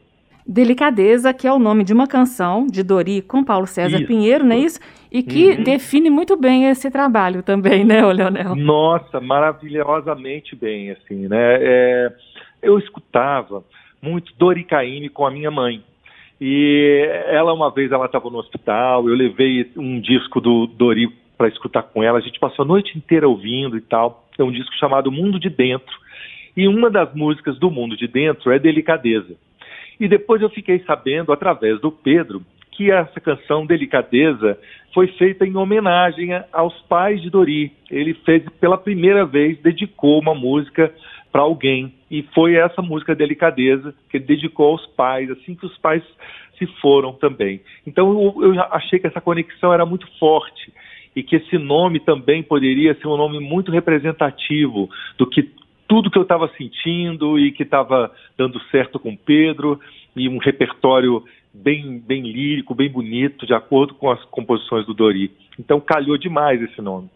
Delicadeza, 0.51 1.32
que 1.32 1.48
é 1.48 1.53
o 1.53 1.60
nome 1.60 1.84
de 1.84 1.94
uma 1.94 2.08
canção 2.08 2.65
de 2.65 2.82
Dori 2.82 3.22
com 3.22 3.44
Paulo 3.44 3.68
César 3.68 3.98
Isso. 3.98 4.08
Pinheiro, 4.08 4.44
não 4.44 4.56
é 4.56 4.58
isso? 4.60 4.79
E 5.12 5.22
que 5.22 5.51
Uhum. 5.51 5.63
define 5.63 6.10
muito 6.10 6.36
bem 6.36 6.65
esse 6.65 6.89
trabalho 6.89 7.44
também, 7.44 7.86
né, 7.86 8.03
Leonel? 8.12 8.56
Nossa, 8.56 9.22
maravilhosamente 9.22 10.56
bem, 10.56 10.89
assim, 10.89 11.27
né? 11.27 11.58
É, 11.62 12.13
eu 12.63 12.79
escutava 12.79 13.63
muito 14.01 14.34
Dori 14.39 14.63
Caymmi 14.63 15.10
com 15.10 15.27
a 15.27 15.29
minha 15.29 15.51
mãe. 15.51 15.84
E 16.41 17.08
ela, 17.27 17.53
uma 17.53 17.70
vez, 17.70 17.91
ela 17.91 18.08
estava 18.08 18.27
no 18.32 18.39
hospital, 18.39 19.08
eu 19.08 19.13
levei 19.13 19.70
um 19.77 20.01
disco 20.01 20.41
do 20.41 20.65
Dori 20.65 21.10
para 21.38 21.48
escutar 21.48 21.84
com 21.84 22.01
ela, 22.01 22.18
a 22.18 22.22
gente 22.22 22.39
passou 22.39 22.65
a 22.65 22.68
noite 22.68 22.98
inteira 22.98 23.29
ouvindo 23.29 23.77
e 23.77 23.82
tal. 23.82 24.27
É 24.38 24.44
um 24.44 24.51
disco 24.51 24.74
chamado 24.79 25.12
Mundo 25.12 25.39
de 25.39 25.50
Dentro. 25.50 25.96
E 26.58 26.68
uma 26.68 26.89
das 26.89 27.13
músicas 27.13 27.60
do 27.60 27.70
Mundo 27.70 27.96
de 27.96 28.08
Dentro 28.08 28.51
é 28.51 28.58
Delicadeza. 28.58 29.36
E 30.00 30.08
depois 30.08 30.41
eu 30.41 30.50
fiquei 30.50 30.79
sabendo, 30.86 31.32
através 31.32 31.79
do 31.82 31.91
Pedro, 31.91 32.41
que 32.72 32.89
essa 32.89 33.20
canção 33.20 33.65
Delicadeza 33.65 34.58
foi 34.94 35.08
feita 35.08 35.46
em 35.46 35.58
homenagem 35.58 36.29
aos 36.53 36.74
pais 36.84 37.22
de 37.22 37.29
Dori. 37.29 37.74
Ele 37.91 38.13
fez 38.25 38.44
pela 38.60 38.77
primeira 38.77 39.25
vez, 39.25 39.60
dedicou 39.60 40.20
uma 40.20 40.34
música 40.34 40.94
para 41.32 41.41
alguém. 41.41 41.94
E 42.10 42.24
foi 42.34 42.56
essa 42.56 42.82
música 42.82 43.13
Delicadeza 43.13 43.94
que 44.10 44.18
ele 44.18 44.25
dedicou 44.25 44.68
aos 44.72 44.86
pais, 44.88 45.29
assim 45.29 45.56
que 45.56 45.65
os 45.65 45.77
pais 45.79 46.01
se 46.58 46.65
foram 46.82 47.13
também. 47.13 47.62
Então 47.86 48.10
eu, 48.12 48.53
eu 48.53 48.62
achei 48.72 48.98
que 48.98 49.08
essa 49.08 49.22
conexão 49.22 49.74
era 49.74 49.86
muito 49.86 50.08
forte 50.18 50.72
e 51.15 51.24
que 51.24 51.36
esse 51.36 51.58
nome 51.58 52.00
também 52.00 52.41
poderia 52.41 52.94
ser 52.96 53.08
um 53.08 53.18
nome 53.18 53.39
muito 53.39 53.72
representativo 53.72 54.89
do 55.18 55.27
que 55.27 55.50
tudo 55.89 56.12
que 56.12 56.17
eu 56.19 56.24
estava 56.24 56.48
sentindo 56.55 57.39
e 57.39 57.51
que 57.51 57.63
estava 57.63 58.12
dando 58.38 58.62
certo 58.69 59.00
com 59.00 59.17
Pedro 59.17 59.79
e 60.15 60.29
um 60.29 60.38
repertório 60.38 61.24
bem, 61.51 62.00
bem 62.00 62.22
lírico, 62.22 62.75
bem 62.75 62.89
bonito, 62.89 63.46
de 63.48 63.55
acordo 63.55 63.96
com 63.96 64.12
as 64.12 64.24
composições 64.25 64.86
do 64.86 64.93
Dori. 64.93 65.31
Então 65.60 65.81
calhou 65.81 66.15
demais 66.15 66.62
esse 66.62 66.79
nome. 66.79 67.10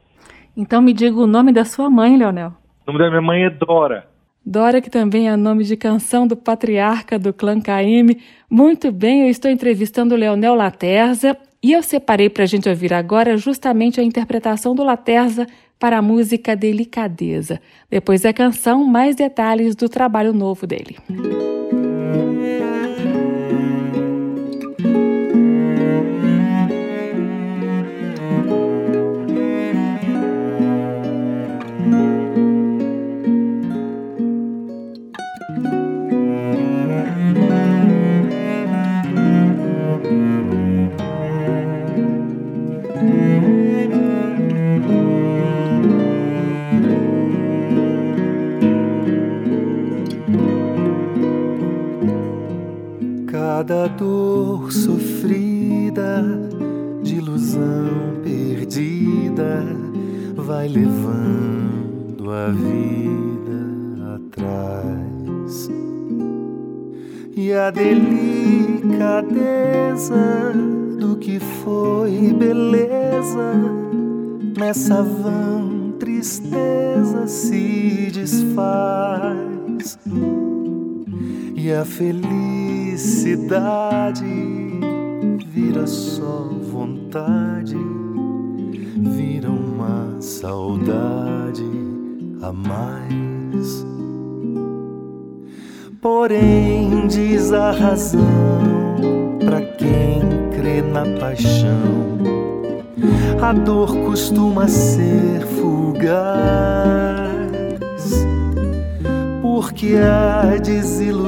Então 0.58 0.82
me 0.82 0.92
diga 0.92 1.16
o 1.16 1.28
nome 1.28 1.54
da 1.54 1.64
sua 1.64 1.88
mãe, 1.88 2.18
Leonel. 2.18 2.52
O 2.86 2.92
nome 2.92 3.00
da 3.00 3.10
minha 3.10 3.22
mãe 3.22 3.44
é 3.44 3.50
Dora. 3.52 4.08
Dora, 4.46 4.82
que 4.82 4.90
também 4.90 5.30
é 5.30 5.38
nome 5.38 5.64
de 5.64 5.78
canção 5.78 6.28
do 6.28 6.36
patriarca 6.36 7.18
do 7.18 7.32
clã 7.32 7.62
Caime. 7.62 8.22
Muito 8.50 8.92
bem, 8.92 9.22
eu 9.22 9.30
estou 9.30 9.50
entrevistando 9.50 10.16
o 10.16 10.18
Leonel 10.18 10.56
Laterza 10.56 11.38
e 11.62 11.72
eu 11.72 11.84
separei 11.84 12.30
para 12.30 12.44
a 12.44 12.48
gente 12.48 12.68
ouvir 12.68 12.94
agora 12.94 13.38
justamente 13.38 14.02
a 14.02 14.04
interpretação 14.04 14.76
do 14.76 14.84
Laterza 14.84 15.48
para 15.84 15.98
a 15.98 16.02
música 16.02 16.56
Delicadeza. 16.56 17.60
Depois 17.92 18.22
da 18.22 18.32
canção, 18.32 18.86
mais 18.86 19.18
detalhes 19.18 19.76
do 19.76 19.90
trabalho 19.90 20.32
novo 20.32 20.66
dele. 20.66 20.96
Felicidade 81.98 83.44
vira 85.48 85.86
só 85.86 86.50
vontade, 86.72 87.78
vira 88.98 89.52
uma 89.52 90.20
saudade 90.20 91.64
a 92.42 92.52
mais. 92.52 93.86
Porém, 96.02 97.06
diz 97.08 97.54
a 97.54 97.72
razão 97.72 98.20
para 99.46 99.62
quem 99.62 100.22
crê 100.56 100.82
na 100.82 101.06
paixão, 101.20 102.18
a 103.40 103.54
dor 103.54 103.96
costuma 104.06 104.68
ser 104.68 105.46
fugaz 105.46 107.34
porque 109.64 109.96
a 109.96 110.56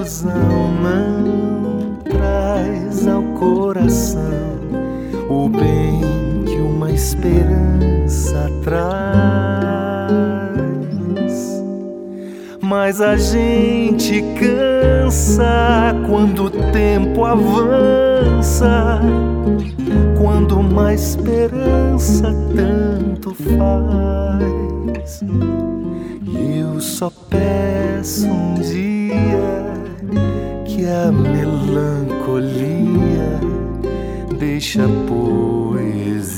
desilusão 0.06 0.72
não 0.84 1.96
traz 2.04 3.08
ao 3.08 3.24
coração 3.34 4.22
o 5.28 5.50
bem 5.50 6.44
que 6.46 6.58
uma 6.58 6.92
esperança 6.92 8.52
traz. 8.64 8.86
Mas 12.62 13.02
a 13.02 13.18
gente 13.18 14.24
cansa 14.40 15.96
quando 16.08 16.46
o 16.46 16.50
tempo 16.72 17.26
avança, 17.26 19.02
quando 20.22 20.60
uma 20.60 20.94
esperança 20.94 22.32
tanto 22.56 23.34
faz. 23.34 25.24
Eu 26.34 26.80
só 26.80 27.12
peço 27.30 28.28
um 28.28 28.54
dia 28.56 29.75
que 30.76 30.86
a 30.86 31.10
melancolia 31.10 32.60
deixa 34.38 34.84
a 34.84 34.90
poesia 35.08 36.36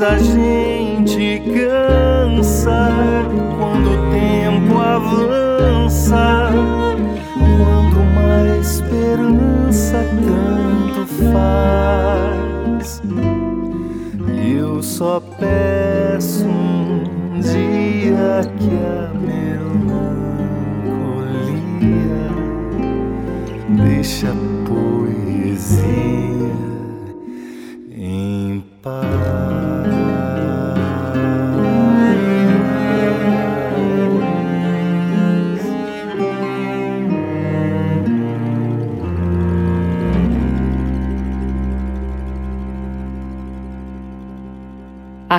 a 0.00 0.16
gente 0.16 0.67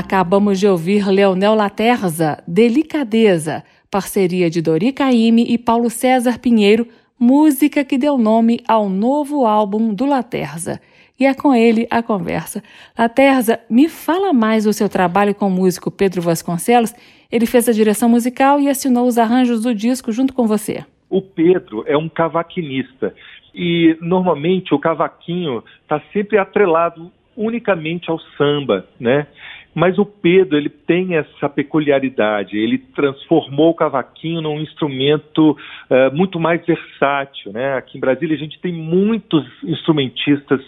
Acabamos 0.10 0.60
de 0.60 0.68
ouvir 0.68 1.08
Leonel 1.08 1.54
Laterza, 1.54 2.44
Delicadeza, 2.48 3.64
parceria 3.92 4.50
de 4.50 4.60
Dori 4.60 4.92
Caymmi 4.92 5.46
e 5.48 5.56
Paulo 5.56 5.88
César 5.88 6.40
Pinheiro, 6.40 6.88
música 7.20 7.86
que 7.86 7.96
deu 7.96 8.18
nome 8.18 8.60
ao 8.68 8.90
novo 8.90 9.46
álbum 9.46 9.94
do 9.94 10.08
Laterza. 10.08 10.82
E 11.20 11.28
é 11.28 11.36
com 11.36 11.54
ele 11.54 11.88
a 11.92 12.02
conversa. 12.02 12.64
Laterza, 12.98 13.60
me 13.70 13.88
fala 13.88 14.34
mais 14.34 14.64
do 14.64 14.74
seu 14.74 14.90
trabalho 14.90 15.36
com 15.36 15.46
o 15.46 15.52
músico 15.52 15.92
Pedro 15.92 16.24
Vasconcelos. 16.24 16.92
Ele 17.32 17.46
fez 17.46 17.70
a 17.70 17.72
direção 17.72 18.10
musical 18.10 18.60
e 18.60 18.68
assinou 18.68 19.06
os 19.06 19.20
arranjos 19.20 19.62
do 19.62 19.76
disco 19.76 20.12
junto 20.12 20.34
com 20.34 20.48
você. 20.48 20.84
O 21.08 21.22
Pedro 21.22 21.84
é 21.86 21.96
um 21.96 22.10
cavaquinista 22.10 23.14
e 23.54 23.96
normalmente 24.02 24.74
o 24.74 24.80
cavaquinho 24.80 25.64
está 25.84 26.02
sempre 26.12 26.40
atrelado 26.40 27.12
unicamente 27.38 28.10
ao 28.10 28.20
samba, 28.38 28.88
né? 29.00 29.28
Mas 29.74 29.98
o 30.00 30.06
Pedro 30.06 30.58
ele 30.58 30.70
tem 30.70 31.16
essa 31.16 31.48
peculiaridade, 31.48 32.58
ele 32.58 32.78
transformou 32.78 33.70
o 33.70 33.76
cavaquinho 33.76 34.42
num 34.42 34.60
instrumento 34.60 35.52
uh, 35.52 36.16
muito 36.16 36.40
mais 36.40 36.66
versátil. 36.66 37.52
Né? 37.54 37.76
Aqui 37.76 37.98
em 37.98 38.02
Brasília 38.02 38.36
a 38.36 38.40
gente 38.40 38.60
tem 38.60 38.74
muitos 38.74 39.46
instrumentistas 39.64 40.62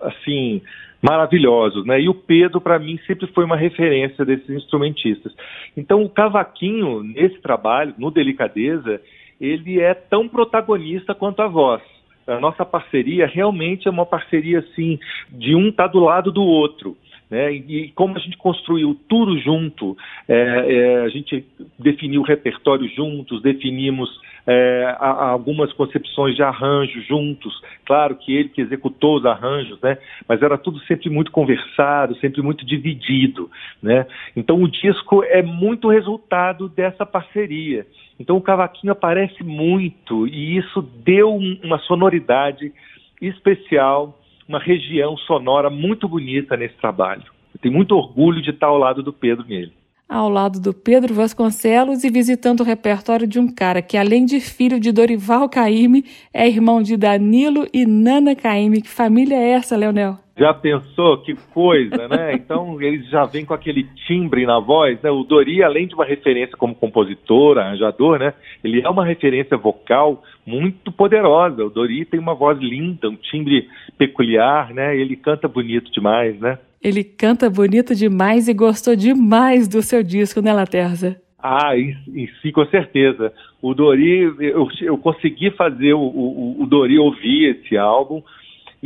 assim 0.00 0.62
maravilhosos, 1.02 1.84
né? 1.84 2.00
E 2.00 2.08
o 2.08 2.14
Pedro 2.14 2.62
para 2.62 2.78
mim 2.78 2.98
sempre 3.06 3.26
foi 3.26 3.44
uma 3.44 3.56
referência 3.56 4.24
desses 4.24 4.48
instrumentistas. 4.48 5.34
Então 5.76 6.02
o 6.02 6.08
cavaquinho 6.08 7.02
nesse 7.02 7.38
trabalho, 7.42 7.94
no 7.98 8.10
Delicadeza, 8.10 9.00
ele 9.38 9.80
é 9.80 9.92
tão 9.92 10.26
protagonista 10.26 11.14
quanto 11.14 11.42
a 11.42 11.46
voz. 11.46 11.82
A 12.26 12.40
nossa 12.40 12.64
parceria 12.64 13.26
realmente 13.26 13.86
é 13.86 13.90
uma 13.90 14.06
parceria 14.06 14.60
assim 14.60 14.98
de 15.30 15.54
um 15.54 15.70
tá 15.70 15.86
do 15.86 16.00
lado 16.00 16.32
do 16.32 16.42
outro. 16.42 16.96
Né? 17.30 17.52
E, 17.52 17.92
como 17.94 18.16
a 18.16 18.20
gente 18.20 18.36
construiu 18.36 18.96
tudo 19.08 19.38
junto, 19.38 19.96
é, 20.28 20.34
é, 20.36 21.00
a 21.02 21.08
gente 21.08 21.44
definiu 21.78 22.20
o 22.20 22.24
repertório 22.24 22.88
juntos, 22.88 23.42
definimos 23.42 24.08
é, 24.46 24.94
algumas 24.98 25.72
concepções 25.72 26.36
de 26.36 26.42
arranjo 26.42 27.00
juntos. 27.02 27.60
Claro 27.84 28.16
que 28.16 28.34
ele 28.34 28.50
que 28.50 28.60
executou 28.60 29.16
os 29.16 29.24
arranjos, 29.24 29.80
né? 29.80 29.96
Mas 30.28 30.42
era 30.42 30.58
tudo 30.58 30.78
sempre 30.80 31.08
muito 31.08 31.30
conversado, 31.30 32.14
sempre 32.16 32.42
muito 32.42 32.64
dividido, 32.64 33.50
né? 33.82 34.06
Então 34.36 34.62
o 34.62 34.68
disco 34.68 35.24
é 35.24 35.42
muito 35.42 35.88
resultado 35.88 36.68
dessa 36.68 37.06
parceria. 37.06 37.86
Então 38.20 38.36
o 38.36 38.42
cavaquinho 38.42 38.92
aparece 38.92 39.42
muito 39.42 40.26
e 40.26 40.58
isso 40.58 40.82
deu 40.82 41.34
uma 41.34 41.78
sonoridade 41.80 42.72
especial 43.20 44.18
uma 44.48 44.58
região 44.58 45.16
sonora 45.16 45.70
muito 45.70 46.08
bonita 46.08 46.56
nesse 46.56 46.74
trabalho. 46.76 47.24
Eu 47.54 47.60
tenho 47.60 47.74
muito 47.74 47.94
orgulho 47.94 48.42
de 48.42 48.50
estar 48.50 48.66
ao 48.66 48.78
lado 48.78 49.02
do 49.02 49.12
Pedro 49.12 49.44
nele. 49.46 49.72
Ao 50.08 50.28
lado 50.28 50.60
do 50.60 50.74
Pedro 50.74 51.14
Vasconcelos 51.14 52.04
e 52.04 52.10
visitando 52.10 52.60
o 52.60 52.64
repertório 52.64 53.26
de 53.26 53.38
um 53.38 53.48
cara 53.48 53.80
que, 53.80 53.96
além 53.96 54.26
de 54.26 54.38
filho 54.38 54.78
de 54.78 54.92
Dorival 54.92 55.48
Caymmi, 55.48 56.04
é 56.32 56.46
irmão 56.46 56.82
de 56.82 56.96
Danilo 56.96 57.66
e 57.72 57.86
Nana 57.86 58.34
Caymmi. 58.34 58.82
Que 58.82 58.88
família 58.88 59.36
é 59.36 59.50
essa, 59.50 59.76
Leonel? 59.76 60.23
Já 60.36 60.52
pensou? 60.52 61.18
Que 61.18 61.34
coisa, 61.52 62.08
né? 62.08 62.34
Então 62.44 62.80
eles 62.80 63.08
já 63.08 63.24
vêm 63.24 63.44
com 63.44 63.54
aquele 63.54 63.84
timbre 64.06 64.44
na 64.44 64.58
voz, 64.58 65.00
né? 65.00 65.10
O 65.10 65.24
Dori, 65.24 65.62
além 65.62 65.86
de 65.86 65.94
uma 65.94 66.04
referência 66.04 66.56
como 66.56 66.74
compositor, 66.74 67.58
arranjador, 67.58 68.18
né? 68.18 68.34
Ele 68.62 68.82
é 68.82 68.88
uma 68.88 69.04
referência 69.04 69.56
vocal 69.56 70.22
muito 70.46 70.92
poderosa. 70.92 71.64
O 71.64 71.70
Dori 71.70 72.04
tem 72.04 72.20
uma 72.20 72.34
voz 72.34 72.58
linda, 72.58 73.08
um 73.08 73.16
timbre 73.16 73.68
peculiar, 73.96 74.74
né? 74.74 74.96
Ele 74.96 75.16
canta 75.16 75.48
bonito 75.48 75.90
demais, 75.92 76.38
né? 76.40 76.58
Ele 76.82 77.02
canta 77.02 77.48
bonito 77.48 77.94
demais 77.94 78.46
e 78.46 78.52
gostou 78.52 78.94
demais 78.94 79.66
do 79.66 79.80
seu 79.80 80.02
disco, 80.02 80.42
né, 80.42 80.52
Laterza? 80.52 81.16
Ah, 81.42 81.76
em, 81.76 81.96
em 82.14 82.28
si, 82.40 82.52
com 82.52 82.64
certeza. 82.66 83.32
O 83.62 83.74
Dori, 83.74 84.34
eu, 84.40 84.68
eu 84.82 84.98
consegui 84.98 85.50
fazer 85.52 85.94
o, 85.94 86.00
o, 86.00 86.62
o 86.62 86.66
Dori 86.66 86.98
ouvir 86.98 87.56
esse 87.56 87.76
álbum 87.76 88.22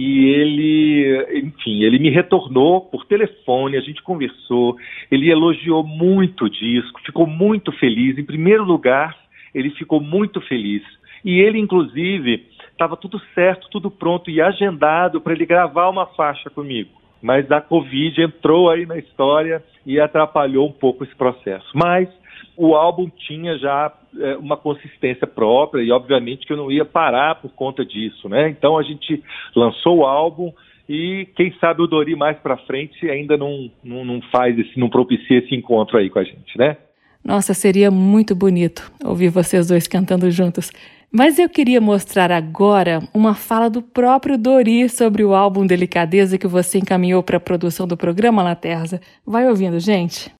e 0.00 0.26
ele, 0.28 1.40
enfim, 1.42 1.82
ele 1.82 1.98
me 1.98 2.08
retornou 2.08 2.82
por 2.82 3.04
telefone, 3.04 3.76
a 3.76 3.80
gente 3.80 4.00
conversou, 4.00 4.76
ele 5.10 5.28
elogiou 5.28 5.82
muito 5.82 6.44
o 6.44 6.48
disco, 6.48 7.00
ficou 7.04 7.26
muito 7.26 7.72
feliz. 7.72 8.16
Em 8.16 8.22
primeiro 8.24 8.62
lugar, 8.62 9.16
ele 9.52 9.70
ficou 9.70 10.00
muito 10.00 10.40
feliz. 10.42 10.84
E 11.24 11.40
ele, 11.40 11.58
inclusive, 11.58 12.46
estava 12.70 12.96
tudo 12.96 13.20
certo, 13.34 13.68
tudo 13.72 13.90
pronto 13.90 14.30
e 14.30 14.40
agendado 14.40 15.20
para 15.20 15.32
ele 15.32 15.44
gravar 15.44 15.88
uma 15.88 16.06
faixa 16.06 16.48
comigo. 16.48 16.90
Mas 17.20 17.50
a 17.50 17.60
Covid 17.60 18.22
entrou 18.22 18.70
aí 18.70 18.86
na 18.86 18.98
história 18.98 19.60
e 19.84 19.98
atrapalhou 19.98 20.68
um 20.68 20.72
pouco 20.72 21.02
esse 21.02 21.16
processo. 21.16 21.66
Mas 21.74 22.08
o 22.56 22.74
álbum 22.74 23.08
tinha 23.08 23.58
já 23.58 23.92
é, 24.18 24.36
uma 24.36 24.56
consistência 24.56 25.26
própria 25.26 25.82
e 25.82 25.90
obviamente 25.90 26.46
que 26.46 26.52
eu 26.52 26.56
não 26.56 26.70
ia 26.70 26.84
parar 26.84 27.36
por 27.36 27.50
conta 27.52 27.84
disso, 27.84 28.28
né? 28.28 28.48
Então 28.48 28.78
a 28.78 28.82
gente 28.82 29.22
lançou 29.54 29.98
o 29.98 30.06
álbum 30.06 30.52
e 30.88 31.28
quem 31.36 31.52
sabe 31.60 31.82
o 31.82 31.86
Dori 31.86 32.16
mais 32.16 32.38
para 32.38 32.56
frente 32.56 33.08
ainda 33.10 33.36
não, 33.36 33.70
não, 33.84 34.04
não 34.04 34.22
faz 34.32 34.58
esse, 34.58 34.78
não 34.78 34.88
propicia 34.88 35.38
esse 35.38 35.54
encontro 35.54 35.98
aí 35.98 36.08
com 36.08 36.18
a 36.18 36.24
gente, 36.24 36.56
né? 36.56 36.76
Nossa, 37.24 37.52
seria 37.52 37.90
muito 37.90 38.34
bonito 38.34 38.90
ouvir 39.04 39.28
vocês 39.28 39.68
dois 39.68 39.86
cantando 39.86 40.30
juntos. 40.30 40.70
Mas 41.10 41.38
eu 41.38 41.48
queria 41.48 41.80
mostrar 41.80 42.30
agora 42.30 43.02
uma 43.14 43.34
fala 43.34 43.70
do 43.70 43.80
próprio 43.80 44.36
Dori 44.36 44.88
sobre 44.88 45.24
o 45.24 45.34
álbum 45.34 45.66
Delicadeza 45.66 46.36
que 46.36 46.46
você 46.46 46.78
encaminhou 46.78 47.22
para 47.22 47.38
a 47.38 47.40
produção 47.40 47.86
do 47.86 47.96
programa 47.96 48.42
Laterza. 48.42 49.00
Vai 49.26 49.48
ouvindo, 49.48 49.80
gente. 49.80 50.30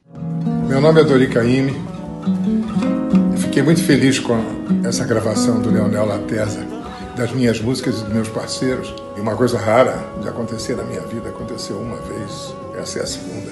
Meu 0.69 0.81
nome 0.81 1.01
é 1.01 1.05
Dori 1.05 1.29
Caymmi, 1.29 1.75
Fiquei 3.59 3.63
muito 3.63 3.83
feliz 3.83 4.19
com 4.19 4.39
essa 4.87 5.05
gravação 5.05 5.61
do 5.61 5.71
Leonel 5.71 6.07
Latesa, 6.07 6.61
das 7.17 7.33
minhas 7.33 7.61
músicas 7.61 7.99
e 7.99 8.05
dos 8.05 8.13
meus 8.13 8.29
parceiros. 8.29 8.95
E 9.17 9.21
uma 9.21 9.35
coisa 9.35 9.59
rara 9.59 9.99
de 10.21 10.29
acontecer 10.29 10.77
na 10.77 10.85
minha 10.85 11.01
vida, 11.01 11.31
aconteceu 11.31 11.77
uma 11.77 11.97
vez, 11.97 12.55
essa 12.81 13.01
é 13.01 13.03
a 13.03 13.07
segunda. 13.07 13.51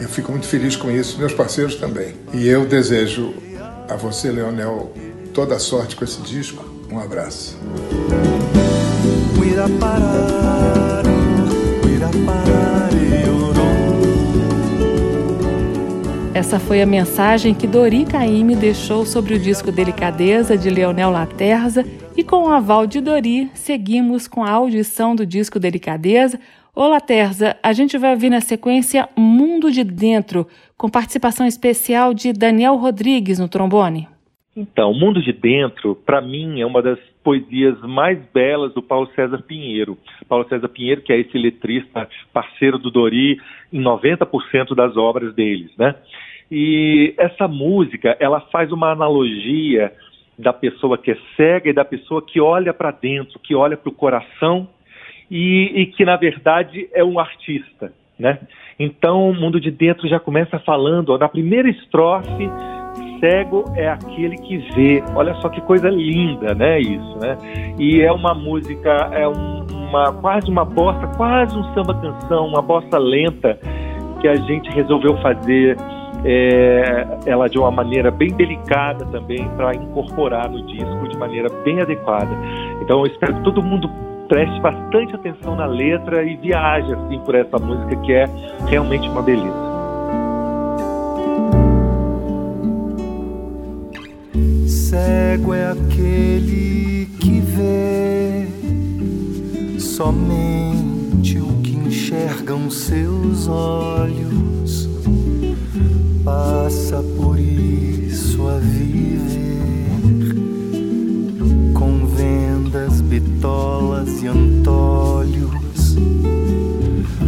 Eu 0.00 0.08
fico 0.08 0.30
muito 0.30 0.46
feliz 0.46 0.74
com 0.74 0.90
isso, 0.90 1.18
meus 1.18 1.34
parceiros 1.34 1.74
também. 1.76 2.14
E 2.32 2.48
eu 2.48 2.64
desejo 2.64 3.34
a 3.90 3.96
você, 3.96 4.30
Leonel, 4.30 4.92
toda 5.34 5.56
a 5.56 5.58
sorte 5.58 5.96
com 5.96 6.04
esse 6.04 6.22
disco. 6.22 6.64
Um 6.90 7.00
abraço. 7.00 7.58
Essa 16.32 16.60
foi 16.60 16.80
a 16.80 16.86
mensagem 16.86 17.52
que 17.52 17.66
Dori 17.66 18.04
Caymmi 18.04 18.54
deixou 18.54 19.04
sobre 19.04 19.34
o 19.34 19.38
disco 19.38 19.72
Delicadeza 19.72 20.56
de 20.56 20.70
Leonel 20.70 21.10
Laterza 21.10 21.84
e 22.16 22.22
com 22.22 22.44
o 22.44 22.48
aval 22.48 22.86
de 22.86 23.00
Dori, 23.00 23.50
seguimos 23.54 24.28
com 24.28 24.44
a 24.44 24.50
audição 24.50 25.16
do 25.16 25.26
disco 25.26 25.58
Delicadeza. 25.58 26.38
Ô 26.74 26.86
Laterza, 26.86 27.56
a 27.62 27.72
gente 27.72 27.98
vai 27.98 28.12
ouvir 28.12 28.30
na 28.30 28.40
sequência 28.40 29.08
Mundo 29.16 29.70
de 29.70 29.82
Dentro, 29.82 30.46
com 30.76 30.88
participação 30.88 31.46
especial 31.46 32.14
de 32.14 32.32
Daniel 32.32 32.76
Rodrigues 32.76 33.38
no 33.38 33.48
trombone. 33.48 34.13
Então, 34.56 34.94
Mundo 34.94 35.20
de 35.20 35.32
Dentro, 35.32 35.96
para 35.96 36.20
mim, 36.20 36.60
é 36.60 36.66
uma 36.66 36.80
das 36.80 36.98
poesias 37.24 37.80
mais 37.82 38.18
belas 38.32 38.72
do 38.72 38.80
Paulo 38.80 39.08
César 39.14 39.42
Pinheiro. 39.42 39.98
Paulo 40.28 40.46
César 40.48 40.68
Pinheiro, 40.68 41.00
que 41.00 41.12
é 41.12 41.18
esse 41.18 41.36
letrista 41.36 42.08
parceiro 42.32 42.78
do 42.78 42.90
Dori 42.90 43.40
em 43.72 43.82
90% 43.82 44.74
das 44.74 44.96
obras 44.96 45.34
deles, 45.34 45.70
né? 45.76 45.96
E 46.50 47.14
essa 47.16 47.48
música, 47.48 48.16
ela 48.20 48.40
faz 48.52 48.70
uma 48.70 48.92
analogia 48.92 49.92
da 50.38 50.52
pessoa 50.52 50.98
que 50.98 51.10
é 51.10 51.18
cega 51.36 51.70
e 51.70 51.72
da 51.72 51.84
pessoa 51.84 52.22
que 52.22 52.40
olha 52.40 52.72
para 52.72 52.92
dentro, 52.92 53.40
que 53.40 53.54
olha 53.54 53.76
para 53.76 53.88
o 53.88 53.94
coração 53.94 54.68
e, 55.28 55.72
e, 55.74 55.86
que, 55.86 56.04
na 56.04 56.16
verdade, 56.16 56.88
é 56.92 57.02
um 57.02 57.18
artista, 57.18 57.92
né? 58.18 58.38
Então, 58.78 59.30
o 59.30 59.34
mundo 59.34 59.60
de 59.60 59.70
dentro 59.70 60.08
já 60.08 60.20
começa 60.20 60.58
falando, 60.60 61.10
ó, 61.10 61.18
na 61.18 61.28
primeira 61.28 61.68
estrofe, 61.68 62.48
cego 63.24 63.64
é 63.74 63.88
aquele 63.88 64.36
que 64.36 64.58
vê. 64.74 65.02
Olha 65.14 65.34
só 65.36 65.48
que 65.48 65.60
coisa 65.62 65.88
linda, 65.88 66.54
né? 66.54 66.78
Isso, 66.78 67.18
né? 67.18 67.38
E 67.78 68.02
é 68.02 68.12
uma 68.12 68.34
música, 68.34 68.90
é 69.12 69.26
um, 69.26 69.64
uma 69.72 70.12
quase 70.12 70.50
uma 70.50 70.64
bossa, 70.64 71.06
quase 71.16 71.56
um 71.56 71.64
samba 71.72 71.94
canção, 71.94 72.46
uma 72.46 72.60
bossa 72.60 72.98
lenta 72.98 73.58
que 74.20 74.28
a 74.28 74.36
gente 74.36 74.70
resolveu 74.70 75.16
fazer 75.22 75.76
é, 76.24 77.06
ela 77.26 77.48
de 77.48 77.58
uma 77.58 77.70
maneira 77.70 78.10
bem 78.10 78.28
delicada 78.28 79.06
também 79.06 79.48
para 79.56 79.74
incorporar 79.74 80.50
no 80.50 80.62
disco 80.66 81.08
de 81.08 81.16
maneira 81.16 81.48
bem 81.64 81.80
adequada. 81.80 82.30
Então 82.82 83.00
eu 83.00 83.06
espero 83.06 83.34
que 83.34 83.42
todo 83.42 83.62
mundo 83.62 83.88
preste 84.28 84.60
bastante 84.60 85.14
atenção 85.14 85.54
na 85.56 85.66
letra 85.66 86.22
e 86.24 86.36
viaje 86.36 86.92
assim 86.92 87.18
por 87.20 87.34
essa 87.34 87.58
música 87.58 87.96
que 87.96 88.12
é 88.12 88.24
realmente 88.68 89.08
uma 89.08 89.22
beleza. 89.22 89.63
Cego 94.94 95.52
é 95.52 95.72
aquele 95.72 97.08
que 97.18 97.40
vê 97.40 98.46
somente 99.76 101.36
o 101.40 101.48
que 101.64 101.72
enxergam 101.72 102.70
seus 102.70 103.48
olhos 103.48 104.88
passa 106.24 107.02
por 107.16 107.40
isso 107.40 108.46
a 108.46 108.58
viver 108.58 109.88
com 111.74 112.06
vendas, 112.06 113.00
bitolas 113.00 114.22
e 114.22 114.28
antolhos. 114.28 115.96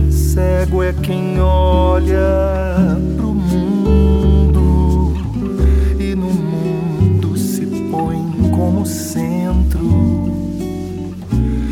Cego 0.09 0.85
é 0.85 0.93
quem 0.93 1.41
olha 1.41 2.97
pro 3.17 3.26
como 8.67 8.85
centro, 8.85 9.81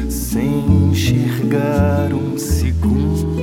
sem 0.09 0.91
enxergar 0.91 2.13
um 2.13 2.39
segundo. 2.39 3.35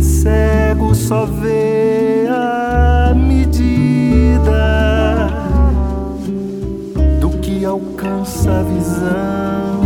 cego 0.00 0.94
só 0.94 1.24
vê 1.24 2.26
a 2.28 3.14
medida 3.14 4.50
alcança 7.64 8.50
a 8.50 8.62
visão, 8.64 9.82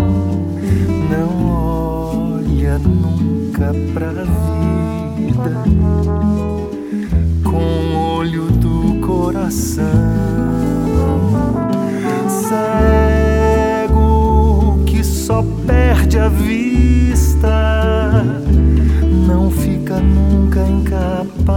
não 1.11 2.41
olha 2.41 2.79
nunca 2.79 3.71
pra 3.93 4.13
vida 4.13 5.04
com 7.45 7.57
o 7.57 8.17
olho 8.17 8.47
do 8.53 9.01
coração. 9.07 9.85
Cego 13.79 14.03
que 14.87 15.03
só 15.05 15.45
perde 15.67 16.19
a 16.19 16.29
vista, 16.29 18.25
não 19.27 19.51
fica 19.51 19.99
nunca 20.01 20.61
incapaz 20.67 21.55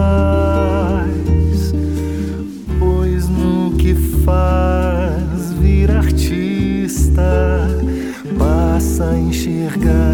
faz 4.28 5.54
vir 5.54 5.90
artista, 5.90 7.70
passa 8.38 9.12
a 9.12 9.18
enxergar 9.18 10.07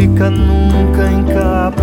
fica 0.00 0.30
nunca 0.30 1.12
em 1.12 1.24
capa. 1.24 1.79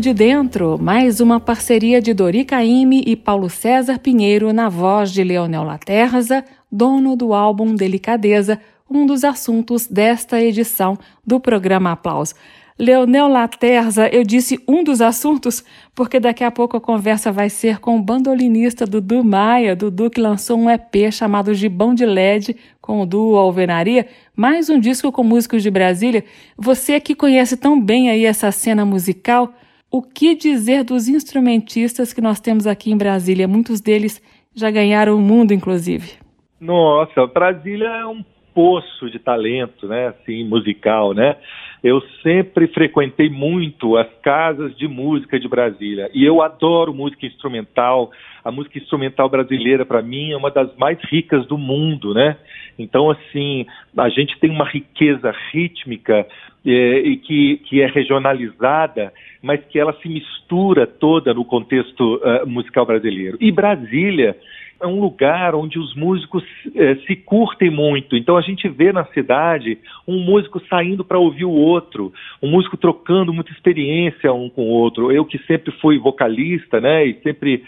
De 0.00 0.14
Dentro, 0.14 0.78
mais 0.80 1.20
uma 1.20 1.38
parceria 1.38 2.00
de 2.00 2.14
Dori 2.14 2.42
Caymmi 2.42 3.04
e 3.06 3.14
Paulo 3.14 3.50
César 3.50 3.98
Pinheiro 3.98 4.50
na 4.50 4.70
voz 4.70 5.12
de 5.12 5.22
Leonel 5.22 5.62
Laterza, 5.62 6.42
dono 6.72 7.14
do 7.14 7.34
álbum 7.34 7.74
Delicadeza, 7.74 8.58
um 8.90 9.04
dos 9.04 9.24
assuntos 9.24 9.86
desta 9.86 10.40
edição 10.40 10.98
do 11.24 11.38
programa 11.38 11.92
Aplauso. 11.92 12.34
Leonel 12.78 13.28
Laterza, 13.28 14.08
eu 14.08 14.24
disse 14.24 14.58
um 14.66 14.82
dos 14.82 15.02
assuntos, 15.02 15.62
porque 15.94 16.18
daqui 16.18 16.42
a 16.44 16.50
pouco 16.50 16.78
a 16.78 16.80
conversa 16.80 17.30
vai 17.30 17.50
ser 17.50 17.78
com 17.78 17.98
o 17.98 18.02
bandolinista 18.02 18.86
Dudu 18.86 19.22
Maia, 19.22 19.76
Dudu 19.76 20.08
que 20.08 20.18
lançou 20.18 20.58
um 20.58 20.70
EP 20.70 21.12
chamado 21.12 21.52
Gibão 21.52 21.94
de 21.94 22.06
LED, 22.06 22.56
com 22.80 23.02
o 23.02 23.06
duo 23.06 23.36
Alvenaria, 23.36 24.08
mais 24.34 24.70
um 24.70 24.80
disco 24.80 25.12
com 25.12 25.22
músicos 25.22 25.62
de 25.62 25.70
Brasília. 25.70 26.24
Você 26.56 26.98
que 27.00 27.14
conhece 27.14 27.54
tão 27.54 27.78
bem 27.78 28.08
aí 28.08 28.24
essa 28.24 28.50
cena 28.50 28.86
musical, 28.86 29.52
o 29.90 30.02
que 30.02 30.34
dizer 30.34 30.84
dos 30.84 31.08
instrumentistas 31.08 32.12
que 32.12 32.20
nós 32.20 32.40
temos 32.40 32.66
aqui 32.66 32.92
em 32.92 32.96
Brasília? 32.96 33.48
Muitos 33.48 33.80
deles 33.80 34.22
já 34.54 34.70
ganharam 34.70 35.16
o 35.16 35.20
mundo, 35.20 35.52
inclusive. 35.52 36.12
Nossa, 36.60 37.26
Brasília 37.26 37.88
é 37.88 38.06
um 38.06 38.22
poço 38.54 39.10
de 39.10 39.18
talento, 39.18 39.86
né, 39.86 40.08
assim, 40.08 40.44
musical, 40.44 41.14
né? 41.14 41.36
Eu 41.82 42.02
sempre 42.22 42.66
frequentei 42.68 43.30
muito 43.30 43.96
as 43.96 44.08
casas 44.22 44.76
de 44.76 44.86
música 44.86 45.40
de 45.40 45.48
Brasília 45.48 46.10
e 46.12 46.24
eu 46.24 46.42
adoro 46.42 46.92
música 46.92 47.24
instrumental. 47.24 48.10
A 48.44 48.50
música 48.50 48.78
instrumental 48.78 49.30
brasileira, 49.30 49.86
para 49.86 50.02
mim, 50.02 50.32
é 50.32 50.36
uma 50.36 50.50
das 50.50 50.74
mais 50.76 50.98
ricas 51.10 51.46
do 51.46 51.56
mundo, 51.56 52.12
né? 52.12 52.36
Então, 52.78 53.10
assim, 53.10 53.66
a 53.96 54.08
gente 54.10 54.38
tem 54.38 54.50
uma 54.50 54.68
riqueza 54.68 55.32
rítmica 55.52 56.26
é, 56.64 56.98
e 56.98 57.16
que, 57.16 57.56
que 57.58 57.80
é 57.80 57.86
regionalizada, 57.86 59.12
mas 59.42 59.60
que 59.64 59.78
ela 59.78 59.92
se 60.00 60.08
mistura 60.08 60.86
toda 60.86 61.32
no 61.32 61.44
contexto 61.44 62.16
uh, 62.16 62.46
musical 62.46 62.84
brasileiro. 62.84 63.38
E 63.40 63.50
Brasília 63.50 64.36
é 64.82 64.86
um 64.86 65.00
lugar 65.00 65.54
onde 65.54 65.78
os 65.78 65.94
músicos 65.94 66.42
eh, 66.74 66.94
se 67.06 67.14
curtem 67.14 67.70
muito. 67.70 68.16
Então 68.16 68.38
a 68.38 68.40
gente 68.40 68.66
vê 68.66 68.90
na 68.94 69.04
cidade 69.06 69.76
um 70.08 70.24
músico 70.24 70.58
saindo 70.70 71.04
para 71.04 71.18
ouvir 71.18 71.44
o 71.44 71.50
outro, 71.50 72.14
um 72.42 72.50
músico 72.50 72.78
trocando 72.78 73.30
muita 73.30 73.52
experiência 73.52 74.32
um 74.32 74.48
com 74.48 74.62
o 74.62 74.70
outro. 74.70 75.12
Eu 75.12 75.26
que 75.26 75.36
sempre 75.40 75.70
fui 75.82 75.98
vocalista, 75.98 76.80
né, 76.80 77.04
e 77.04 77.12
sempre 77.22 77.62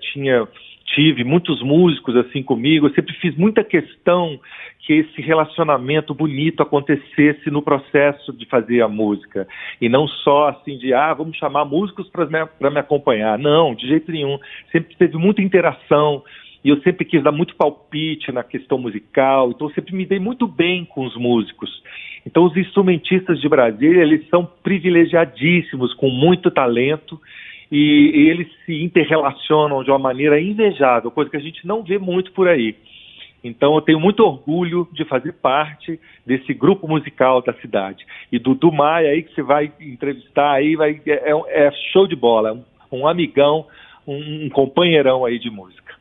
tinha 0.00 0.48
tive 0.94 1.24
muitos 1.24 1.62
músicos 1.62 2.16
assim 2.16 2.42
comigo, 2.42 2.86
eu 2.86 2.94
sempre 2.94 3.14
fiz 3.14 3.36
muita 3.36 3.62
questão 3.62 4.38
que 4.80 4.94
esse 4.94 5.20
relacionamento 5.20 6.14
bonito 6.14 6.62
acontecesse 6.62 7.50
no 7.50 7.60
processo 7.60 8.32
de 8.32 8.46
fazer 8.46 8.80
a 8.80 8.88
música. 8.88 9.46
E 9.80 9.88
não 9.88 10.08
só 10.08 10.48
assim 10.48 10.78
de 10.78 10.94
ah 10.94 11.12
vamos 11.12 11.36
chamar 11.36 11.64
músicos 11.64 12.08
para 12.08 12.70
me, 12.70 12.80
acompanhar. 12.80 13.38
Não 13.38 13.74
de 13.74 13.86
jeito 13.86 14.10
nenhum. 14.10 14.38
Sempre 14.72 14.96
teve 14.96 15.16
muita 15.18 15.42
interação. 15.42 16.22
E 16.64 16.70
eu 16.70 16.80
sempre 16.80 17.04
quis 17.04 17.22
dar 17.22 17.32
muito 17.32 17.54
palpite 17.54 18.32
na 18.32 18.42
questão 18.42 18.78
musical. 18.78 19.50
Então 19.50 19.68
sempre 19.70 19.94
me 19.94 20.06
dei 20.06 20.18
muito 20.18 20.46
bem 20.48 20.86
com 20.86 21.04
os 21.04 21.16
músicos. 21.16 21.70
Então 22.26 22.44
os 22.44 22.56
instrumentistas 22.56 23.40
de 23.40 23.48
Brasília 23.48 24.02
eles 24.02 24.26
são 24.28 24.48
privilegiadíssimos 24.62 25.92
com 25.94 26.08
muito 26.08 26.50
talento 26.50 27.20
e, 27.70 28.28
eles 28.30 28.48
se 28.64 28.82
interrelacionam 28.82 29.84
de 29.84 29.90
uma 29.90 29.98
maneira 29.98 30.40
invejável 30.40 31.10
coisa 31.10 31.30
que 31.30 31.36
a 31.36 31.40
gente 31.40 31.66
não 31.66 31.82
vê 31.82 31.98
muito 31.98 32.32
por 32.32 32.48
aí 32.48 32.76
então 33.42 33.74
eu 33.74 33.80
tenho 33.80 34.00
muito 34.00 34.20
orgulho 34.20 34.88
de 34.92 35.04
fazer 35.04 35.32
parte 35.32 35.98
desse 36.26 36.52
grupo 36.52 36.88
musical 36.88 37.42
da 37.42 37.54
cidade. 37.54 38.04
E 38.32 38.38
Dudu 38.38 38.72
Maia 38.72 39.10
aí 39.10 39.22
que 39.22 39.34
você 39.34 39.42
vai 39.42 39.72
entrevistar 39.80 40.52
aí, 40.52 40.74
vai, 40.74 41.00
é, 41.06 41.66
é 41.66 41.70
show 41.92 42.06
de 42.06 42.16
bola, 42.16 42.52
um, 42.52 43.00
um 43.00 43.06
amigão, 43.06 43.66
um, 44.06 44.46
um 44.46 44.50
companheirão 44.50 45.24
aí 45.24 45.38
de 45.38 45.50
música. 45.50 45.96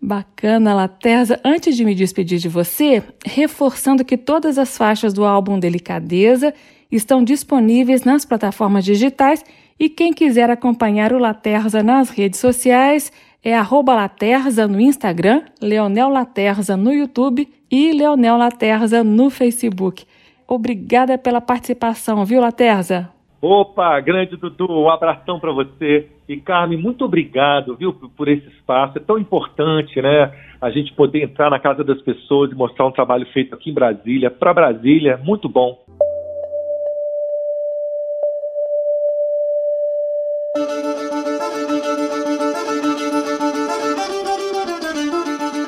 Bacana, 0.00 0.74
Laterza. 0.74 1.40
Antes 1.42 1.76
de 1.76 1.84
me 1.84 1.94
despedir 1.94 2.38
de 2.38 2.48
você, 2.48 3.02
reforçando 3.24 4.04
que 4.04 4.18
todas 4.18 4.58
as 4.58 4.76
faixas 4.76 5.14
do 5.14 5.24
álbum 5.24 5.58
Delicadeza 5.58 6.52
estão 6.92 7.24
disponíveis 7.24 8.04
nas 8.04 8.26
plataformas 8.26 8.84
digitais 8.84 9.42
e 9.78 9.88
quem 9.88 10.12
quiser 10.12 10.50
acompanhar 10.50 11.12
o 11.12 11.18
Laterza 11.18 11.82
nas 11.82 12.10
redes 12.10 12.40
sociais 12.40 13.12
é 13.42 13.54
Laterza 13.86 14.66
no 14.66 14.80
Instagram, 14.80 15.42
Leonel 15.60 16.08
Laterza 16.08 16.76
no 16.76 16.92
YouTube 16.92 17.46
e 17.70 17.92
Leonel 17.92 18.38
Laterza 18.38 19.04
no 19.04 19.28
Facebook. 19.28 20.04
Obrigada 20.48 21.18
pela 21.18 21.40
participação, 21.40 22.24
viu, 22.24 22.40
Laterza? 22.40 23.10
Opa, 23.46 24.00
grande 24.00 24.36
Dudu, 24.36 24.66
um 24.70 24.88
abração 24.88 25.38
para 25.38 25.52
você. 25.52 26.08
E 26.26 26.38
Carmen, 26.38 26.78
muito 26.78 27.04
obrigado, 27.04 27.76
viu, 27.76 27.92
por 27.92 28.28
esse 28.28 28.48
espaço. 28.48 28.96
É 28.96 29.00
tão 29.02 29.18
importante, 29.18 30.00
né? 30.00 30.32
A 30.58 30.70
gente 30.70 30.94
poder 30.94 31.22
entrar 31.22 31.50
na 31.50 31.58
casa 31.58 31.84
das 31.84 32.00
pessoas 32.00 32.50
e 32.50 32.54
mostrar 32.54 32.86
um 32.86 32.90
trabalho 32.90 33.26
feito 33.34 33.54
aqui 33.54 33.68
em 33.68 33.74
Brasília, 33.74 34.30
para 34.30 34.54
Brasília, 34.54 35.20
muito 35.22 35.46
bom. 35.46 35.83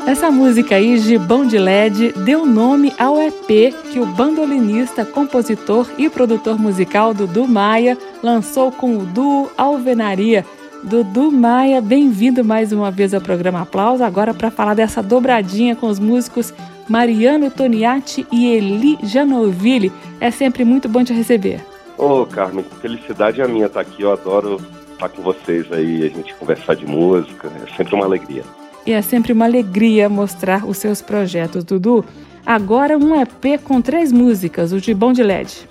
Essa 0.07 0.31
música 0.31 0.77
aí, 0.77 0.99
Gibão 0.99 1.45
de 1.45 1.59
LED, 1.59 2.13
deu 2.25 2.47
nome 2.47 2.95
ao 2.97 3.21
EP 3.21 3.75
que 3.91 3.99
o 3.99 4.07
bandolinista, 4.07 5.05
compositor 5.05 5.91
e 5.99 6.09
produtor 6.09 6.57
musical 6.61 7.13
Dudu 7.13 7.49
Maia 7.49 7.99
lançou 8.23 8.71
com 8.71 8.99
o 8.99 9.05
duo 9.05 9.51
Alvenaria. 9.59 10.47
Dudu 10.85 11.33
Maia, 11.33 11.81
bem-vindo 11.81 12.45
mais 12.45 12.71
uma 12.71 12.89
vez 12.89 13.15
ao 13.15 13.21
programa 13.21 13.63
Aplauso, 13.63 14.05
agora 14.05 14.33
para 14.33 14.49
falar 14.49 14.75
dessa 14.75 15.03
dobradinha 15.03 15.75
com 15.75 15.89
os 15.89 15.99
músicos 15.99 16.55
Mariano 16.89 17.51
Toniati 17.51 18.25
e 18.31 18.47
Eli 18.47 18.97
Janoville. 19.03 19.91
É 20.21 20.31
sempre 20.31 20.65
muito 20.65 20.89
bom 20.89 21.03
te 21.03 21.13
receber. 21.13 21.61
Ô, 21.99 22.21
oh, 22.21 22.27
Carmen, 22.27 22.65
felicidade 22.81 23.41
é 23.41 23.49
minha 23.49 23.67
estar 23.67 23.81
aqui. 23.81 24.03
Eu 24.03 24.13
adoro 24.13 24.61
estar 24.93 25.09
com 25.09 25.21
vocês 25.23 25.67
aí, 25.73 26.07
a 26.07 26.09
gente 26.09 26.33
conversar 26.37 26.77
de 26.77 26.87
música. 26.87 27.51
É 27.67 27.77
sempre 27.77 27.97
uma 27.97 28.05
alegria 28.05 28.45
e 28.87 28.93
é 28.93 29.03
sempre 29.03 29.33
uma 29.33 29.45
alegria 29.45 30.09
mostrar 30.09 30.65
os 30.65 30.79
seus 30.79 31.03
projetos, 31.03 31.65
Dudu. 31.65 32.05
Agora 32.45 32.97
um 32.97 33.21
EP 33.21 33.61
com 33.65 33.83
três 33.83 34.13
músicas, 34.13 34.73
o 34.73 34.79
Gibão 34.79 35.13
de 35.13 35.23
LED. 35.23 35.69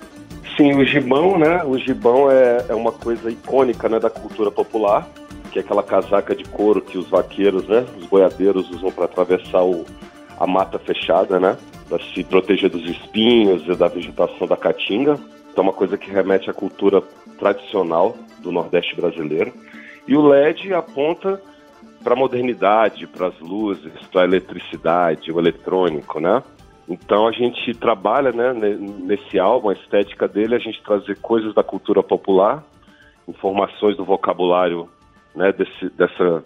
Sim, 0.58 0.73
o 0.75 0.86
gibão, 0.86 1.38
né? 1.38 1.63
O 1.65 1.78
gibão 1.78 2.32
é, 2.32 2.65
é 2.69 2.75
uma 2.75 2.91
coisa 2.91 3.30
icônica 3.30 3.89
né, 3.89 3.99
da 3.99 4.10
cultura 4.10 4.49
popular, 4.49 5.08
que 5.51 5.60
é 5.60 5.62
aquela 5.62 5.84
casaca 5.84 6.34
de 6.34 6.45
couro 6.45 6.82
que 6.82 6.97
os 6.97 7.10
vaqueiros, 7.10 7.67
né, 7.67 7.86
os 7.97 8.06
boiadeiros 8.06 8.69
usam 8.71 8.89
para 8.89 9.06
atravessar 9.06 9.63
o, 9.63 9.86
a 10.39 10.47
mata 10.47 10.80
fechada, 10.80 11.39
né? 11.39 11.58
Para 11.89 12.01
se 12.13 12.23
proteger 12.23 12.69
dos 12.69 12.89
espinhos 12.89 13.65
e 13.67 13.75
da 13.75 13.88
vegetação 13.88 14.47
da 14.47 14.56
caatinga. 14.56 15.19
Então 15.51 15.63
é 15.63 15.67
uma 15.67 15.73
coisa 15.73 15.97
que 15.97 16.10
remete 16.10 16.49
à 16.49 16.54
cultura 16.54 17.01
tradicional 17.38 18.15
do 18.39 18.51
Nordeste 18.51 18.95
brasileiro. 18.95 19.54
E 20.08 20.15
o 20.15 20.21
LED 20.21 20.73
aponta 20.73 21.41
para 22.06 22.13
a 22.13 22.18
modernidade, 22.18 23.08
para 23.08 23.28
as 23.30 23.39
luzes, 23.39 23.91
para 24.12 24.22
a 24.22 24.26
eletricidade, 24.26 25.32
o 25.32 25.39
eletrônico, 25.39 26.20
né? 26.20 26.44
Então 26.88 27.28
a 27.28 27.32
gente 27.32 27.74
trabalha 27.74 28.32
né, 28.32 28.54
nesse 28.54 29.39
álbum, 29.39 29.70
a 29.70 29.74
estética 29.74 30.28
dele, 30.28 30.54
a 30.54 30.60
gente 30.60 30.84
trazer 30.84 31.18
coisas 31.18 31.56
da 31.56 31.63
cultura 31.63 32.04
popular, 32.04 32.63
informações 33.28 33.98
do 33.98 34.06
vocabulário 34.06 34.88
né, 35.36 35.52
desse, 35.52 35.89
dessa, 35.98 36.46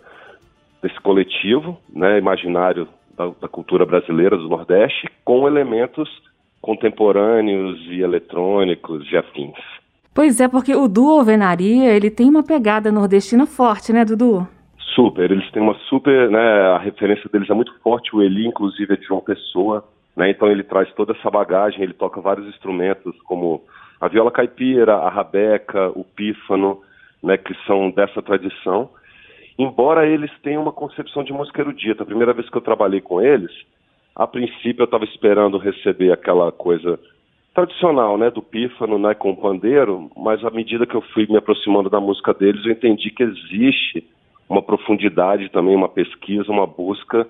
desse 0.82 0.98
coletivo 1.02 1.78
né, 1.94 2.18
imaginário 2.18 2.88
da, 3.18 3.30
da, 3.42 3.50
cultura 3.50 3.86
brasileira 3.86 4.38
do 4.38 4.48
Nordeste, 4.48 5.10
com 5.26 5.46
elementos 5.46 6.10
contemporâneos 6.62 7.78
e 7.90 8.00
eletrônicos 8.00 9.06
e 9.12 9.18
afins. 9.18 9.60
Pois 10.14 10.40
é, 10.40 10.48
porque 10.48 10.74
o 10.74 10.88
duo 10.88 11.20
Alvenaria, 11.20 11.94
ele 11.94 12.10
tem 12.10 12.30
uma 12.30 12.44
pegada 12.44 12.94
nordestina 12.94 13.46
forte, 13.46 13.92
né, 13.92 14.06
Dudu? 14.06 14.48
Super, 14.96 15.32
eles 15.32 15.50
têm 15.52 15.62
uma 15.62 15.76
super, 15.88 16.30
né, 16.30 16.40
a 16.40 16.78
referência 16.78 17.30
deles 17.32 17.50
é 17.50 17.54
muito 17.54 17.74
forte, 17.82 18.16
o 18.16 18.22
Eli 18.22 18.46
inclusive 18.48 18.94
é 18.94 18.98
de 18.98 19.06
João 19.06 19.22
Pessoa, 19.22 19.84
né, 20.16 20.30
então 20.30 20.50
ele 20.50 20.64
traz 20.64 20.92
toda 20.94 21.14
essa 21.14 21.30
bagagem, 21.30 21.84
ele 21.84 21.94
toca 21.94 22.22
vários 22.22 22.48
instrumentos 22.48 23.16
como 23.24 23.62
a 24.02 24.08
viola 24.08 24.32
caipira, 24.32 24.96
a 24.96 25.10
rabeca, 25.10 25.90
o 25.90 26.04
pífano, 26.04 26.82
né, 27.22 27.38
que 27.38 27.54
são 27.66 27.92
dessa 27.92 28.22
tradição, 28.22 28.90
embora 29.58 30.08
eles 30.08 30.32
tenham 30.42 30.62
uma 30.62 30.72
concepção 30.72 31.24
de 31.24 31.34
música 31.34 31.62
erudita, 31.62 32.04
a 32.04 32.06
primeira 32.06 32.34
vez 32.34 32.50
que 32.50 32.58
eu 32.58 32.62
trabalhei 32.62 33.02
com 33.02 33.22
eles, 33.22 33.52
a 34.16 34.26
princípio 34.26 34.82
eu 34.82 34.86
estava 34.86 35.06
esperando 35.06 35.58
receber 35.58 36.12
aquela 36.12 36.52
coisa 36.52 37.00
tradicional, 37.54 38.18
né, 38.18 38.32
do 38.32 38.42
pífano, 38.42 38.98
né, 38.98 39.14
com 39.14 39.32
o 39.32 39.38
pandeiro, 39.38 40.10
mas 40.16 40.44
à 40.44 40.50
medida 40.50 40.86
que 40.86 40.96
eu 40.96 41.02
fui 41.14 41.28
me 41.30 41.38
aproximando 41.38 41.90
da 41.90 42.00
música 42.00 42.34
deles, 42.34 42.66
eu 42.66 42.72
entendi 42.72 43.12
que 43.12 43.24
existe 43.24 44.06
uma 44.50 44.64
profundidade 44.64 45.50
também, 45.50 45.76
uma 45.76 45.88
pesquisa, 45.88 46.52
uma 46.52 46.66
busca 46.66 47.28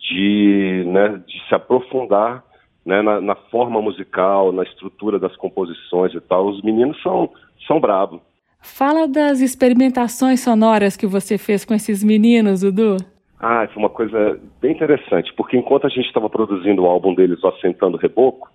de, 0.00 0.84
né, 0.86 1.22
de 1.26 1.48
se 1.48 1.54
aprofundar 1.54 2.42
né, 2.84 3.00
na, 3.00 3.20
na, 3.20 3.36
forma 3.36 3.80
musical, 3.80 4.50
na 4.50 4.64
estrutura 4.64 5.18
das 5.18 5.36
composições 5.36 6.12
e 6.12 6.20
tal. 6.20 6.48
Os 6.48 6.60
meninos 6.62 7.00
são, 7.02 7.30
são 7.66 7.78
bravos. 7.78 8.20
Fala 8.60 9.06
das 9.06 9.40
experimentações 9.40 10.40
sonoras 10.40 10.96
que 10.96 11.06
você 11.06 11.38
fez 11.38 11.64
com 11.64 11.72
esses 11.72 12.02
meninos, 12.02 12.62
Dudu. 12.62 12.96
Ah, 13.38 13.66
foi 13.72 13.82
uma 13.82 13.88
coisa 13.88 14.38
bem 14.60 14.72
interessante, 14.72 15.32
porque 15.34 15.56
enquanto 15.56 15.86
a 15.86 15.88
gente 15.88 16.06
estava 16.06 16.28
produzindo 16.28 16.82
o 16.82 16.86
álbum 16.86 17.14
deles, 17.14 17.42
o 17.42 17.48
Assentando 17.48 17.96
Reboco, 17.96 18.50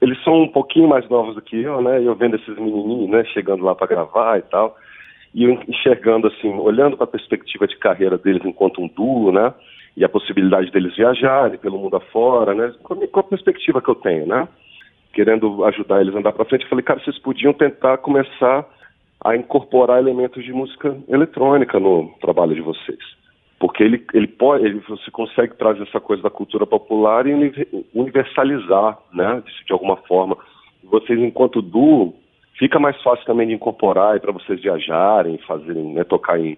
eles 0.00 0.20
são 0.24 0.42
um 0.42 0.48
pouquinho 0.48 0.88
mais 0.88 1.08
novos 1.08 1.36
do 1.36 1.42
que 1.42 1.56
eu, 1.56 1.80
né? 1.80 2.02
E 2.02 2.06
eu 2.06 2.16
vendo 2.16 2.34
esses 2.34 2.56
menininhos, 2.58 3.10
né, 3.10 3.24
chegando 3.26 3.62
lá 3.62 3.76
para 3.76 3.86
gravar 3.86 4.38
e 4.38 4.42
tal 4.42 4.76
e 5.34 5.44
enxergando 5.68 6.28
assim, 6.28 6.48
olhando 6.54 6.96
para 6.96 7.04
a 7.04 7.08
perspectiva 7.08 7.66
de 7.66 7.76
carreira 7.76 8.16
deles 8.16 8.44
enquanto 8.44 8.80
um 8.80 8.86
duo, 8.86 9.32
né? 9.32 9.52
E 9.96 10.04
a 10.04 10.08
possibilidade 10.08 10.70
deles 10.70 10.96
viajarem 10.96 11.58
pelo 11.58 11.78
mundo 11.78 11.96
afora, 11.96 12.54
né? 12.54 12.72
A, 12.84 13.06
com 13.08 13.20
a 13.20 13.24
perspectiva 13.24 13.82
que 13.82 13.90
eu 13.90 13.96
tenho, 13.96 14.26
né? 14.26 14.46
Querendo 15.12 15.64
ajudar 15.64 16.00
eles 16.00 16.14
a 16.14 16.18
andar 16.18 16.32
para 16.32 16.44
frente, 16.44 16.62
eu 16.62 16.68
falei, 16.68 16.84
cara, 16.84 17.00
vocês 17.00 17.18
podiam 17.18 17.52
tentar 17.52 17.98
começar 17.98 18.64
a 19.24 19.36
incorporar 19.36 19.98
elementos 19.98 20.44
de 20.44 20.52
música 20.52 20.96
eletrônica 21.08 21.80
no 21.80 22.14
trabalho 22.20 22.54
de 22.54 22.60
vocês. 22.60 22.98
Porque 23.58 23.82
ele, 23.82 24.04
ele 24.12 24.26
pode, 24.28 24.64
ele, 24.64 24.80
você 24.86 25.10
consegue 25.10 25.56
trazer 25.56 25.82
essa 25.82 26.00
coisa 26.00 26.22
da 26.22 26.30
cultura 26.30 26.66
popular 26.66 27.26
e 27.26 27.34
universalizar, 27.92 28.98
né? 29.12 29.42
De, 29.44 29.66
de 29.66 29.72
alguma 29.72 29.96
forma. 29.96 30.36
Vocês, 30.84 31.18
enquanto 31.18 31.62
duo, 31.62 32.14
fica 32.58 32.78
mais 32.78 33.00
fácil 33.02 33.24
também 33.24 33.48
de 33.48 33.54
incorporar 33.54 34.18
para 34.20 34.32
vocês 34.32 34.60
viajarem, 34.60 35.38
fazerem, 35.38 35.94
né, 35.94 36.04
tocar 36.04 36.38
em 36.38 36.56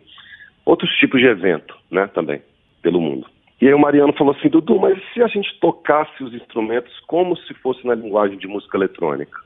outros 0.65 0.91
tipos 0.97 1.21
de 1.21 1.27
evento, 1.27 1.77
né, 1.91 2.09
também, 2.09 2.43
pelo 2.83 3.01
mundo. 3.01 3.27
E 3.61 3.67
aí 3.67 3.73
o 3.73 3.79
Mariano 3.79 4.13
falou 4.13 4.35
assim, 4.35 4.49
Dudu, 4.49 4.79
mas 4.79 4.99
se 5.13 5.23
a 5.23 5.29
gente 5.29 5.59
tocasse 5.61 6.23
os 6.23 6.35
instrumentos 6.35 6.93
como 7.07 7.37
se 7.37 7.55
fosse 7.55 7.87
na 7.87 7.95
linguagem 7.95 8.37
de 8.37 8.47
música 8.47 8.77
eletrônica? 8.77 9.41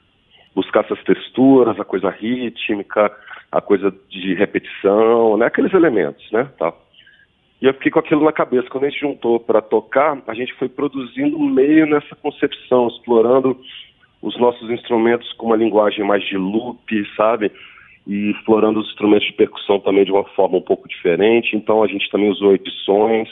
Buscar 0.55 0.85
essas 0.85 1.03
texturas, 1.05 1.79
a 1.79 1.85
coisa 1.85 2.11
rítmica, 2.11 3.13
a 3.53 3.61
coisa 3.61 3.95
de 4.09 4.35
repetição, 4.35 5.37
né, 5.37 5.47
aqueles 5.47 5.73
elementos, 5.73 6.29
né, 6.33 6.49
tal. 6.59 6.87
E 7.63 7.67
eu 7.67 7.75
fiquei 7.75 7.91
com 7.91 7.99
aquilo 7.99 8.25
na 8.25 8.33
cabeça. 8.33 8.71
Quando 8.71 8.85
a 8.85 8.89
gente 8.89 9.01
juntou 9.01 9.39
para 9.39 9.61
tocar, 9.61 10.19
a 10.27 10.35
gente 10.35 10.55
foi 10.55 10.69
produzindo 10.69 11.39
meio 11.39 11.87
nessa 11.87 12.17
concepção, 12.17 12.89
explorando 12.89 13.61
os 14.23 14.39
nossos 14.39 14.71
instrumentos 14.71 15.33
com 15.35 15.47
uma 15.47 15.57
linguagem 15.57 16.05
mais 16.05 16.25
de 16.25 16.37
loop, 16.37 17.17
sabe? 17.17 17.51
E 18.07 18.31
explorando 18.31 18.81
os 18.81 18.89
instrumentos 18.89 19.27
de 19.27 19.33
percussão 19.33 19.81
também 19.81 20.05
de 20.05 20.13
uma 20.13 20.25
forma 20.25 20.59
um 20.59 20.63
pouco 20.63 20.89
diferente. 20.89 21.57
Então 21.57 21.83
a 21.83 21.87
gente 21.87 22.11
também 22.11 22.31
usou 22.31 22.55
edições 22.55 23.29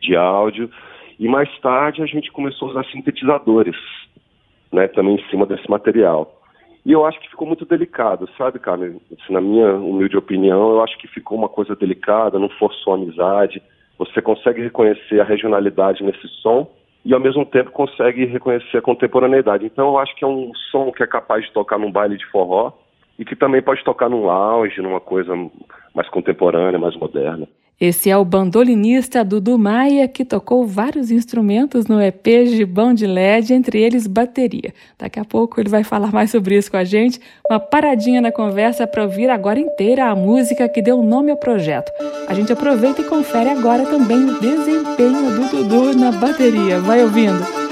de 0.00 0.16
áudio. 0.16 0.70
E 1.18 1.26
mais 1.26 1.48
tarde 1.60 2.02
a 2.02 2.06
gente 2.06 2.30
começou 2.30 2.68
a 2.68 2.70
usar 2.72 2.84
sintetizadores, 2.90 3.76
né? 4.72 4.88
Também 4.88 5.16
em 5.16 5.30
cima 5.30 5.46
desse 5.46 5.68
material. 5.68 6.34
E 6.84 6.92
eu 6.92 7.04
acho 7.04 7.20
que 7.20 7.28
ficou 7.28 7.46
muito 7.46 7.66
delicado, 7.66 8.28
sabe, 8.38 8.58
cara? 8.58 8.94
Assim, 9.12 9.32
na 9.32 9.40
minha 9.40 9.74
humilde 9.74 10.16
opinião, 10.16 10.70
eu 10.70 10.82
acho 10.82 10.96
que 10.98 11.08
ficou 11.08 11.36
uma 11.36 11.48
coisa 11.48 11.74
delicada, 11.74 12.38
não 12.38 12.48
forçou 12.50 12.92
a 12.92 12.96
amizade. 12.96 13.60
Você 13.98 14.22
consegue 14.22 14.62
reconhecer 14.62 15.20
a 15.20 15.24
regionalidade 15.24 16.04
nesse 16.04 16.26
som, 16.40 16.70
e 17.04 17.14
ao 17.14 17.20
mesmo 17.20 17.44
tempo 17.46 17.70
consegue 17.70 18.24
reconhecer 18.26 18.78
a 18.78 18.82
contemporaneidade. 18.82 19.66
Então 19.66 19.88
eu 19.88 19.98
acho 19.98 20.14
que 20.16 20.24
é 20.24 20.28
um 20.28 20.52
som 20.70 20.92
que 20.92 21.02
é 21.02 21.06
capaz 21.06 21.44
de 21.44 21.52
tocar 21.52 21.78
num 21.78 21.92
baile 21.92 22.16
de 22.16 22.26
forró 22.26 22.72
e 23.18 23.24
que 23.24 23.34
também 23.34 23.62
pode 23.62 23.82
tocar 23.84 24.08
num 24.08 24.24
lounge, 24.24 24.80
numa 24.80 25.00
coisa 25.00 25.34
mais 25.94 26.08
contemporânea, 26.08 26.78
mais 26.78 26.96
moderna. 26.96 27.48
Esse 27.80 28.10
é 28.10 28.16
o 28.16 28.24
bandolinista 28.24 29.24
Dudu 29.24 29.56
Maia, 29.56 30.08
que 30.08 30.24
tocou 30.24 30.66
vários 30.66 31.12
instrumentos 31.12 31.86
no 31.86 32.02
EP 32.02 32.26
Gibão 32.46 32.92
de 32.92 33.06
LED, 33.06 33.54
entre 33.54 33.80
eles 33.80 34.08
bateria. 34.08 34.74
Daqui 34.98 35.20
a 35.20 35.24
pouco 35.24 35.60
ele 35.60 35.68
vai 35.68 35.84
falar 35.84 36.10
mais 36.10 36.32
sobre 36.32 36.56
isso 36.56 36.72
com 36.72 36.76
a 36.76 36.82
gente. 36.82 37.20
Uma 37.48 37.60
paradinha 37.60 38.20
na 38.20 38.32
conversa 38.32 38.84
para 38.84 39.04
ouvir 39.04 39.30
agora 39.30 39.60
inteira 39.60 40.06
a 40.06 40.16
música 40.16 40.68
que 40.68 40.82
deu 40.82 41.00
nome 41.04 41.30
ao 41.30 41.36
projeto. 41.36 41.92
A 42.26 42.34
gente 42.34 42.52
aproveita 42.52 43.00
e 43.00 43.04
confere 43.04 43.50
agora 43.50 43.86
também 43.86 44.24
o 44.24 44.40
desempenho 44.40 45.36
do 45.36 45.48
Dudu 45.48 45.96
na 45.96 46.10
bateria. 46.10 46.80
Vai 46.80 47.04
ouvindo. 47.04 47.67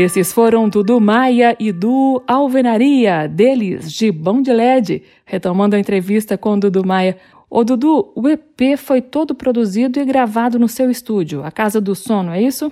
Esses 0.00 0.32
foram 0.32 0.68
Dudu 0.68 1.00
Maia 1.00 1.56
e 1.58 1.72
do 1.72 2.22
Alvenaria, 2.24 3.26
deles, 3.26 3.92
de 3.92 4.12
Bom 4.12 4.40
de 4.40 4.52
LED. 4.52 5.02
Retomando 5.26 5.74
a 5.74 5.78
entrevista 5.80 6.38
com 6.38 6.56
Dudu 6.56 6.86
Maia. 6.86 7.16
Ô 7.50 7.64
Dudu, 7.64 8.12
o 8.14 8.28
EP 8.28 8.78
foi 8.78 9.02
todo 9.02 9.34
produzido 9.34 9.98
e 9.98 10.04
gravado 10.04 10.56
no 10.56 10.68
seu 10.68 10.88
estúdio, 10.88 11.42
a 11.42 11.50
Casa 11.50 11.80
do 11.80 11.96
Sono, 11.96 12.30
é 12.30 12.40
isso? 12.40 12.70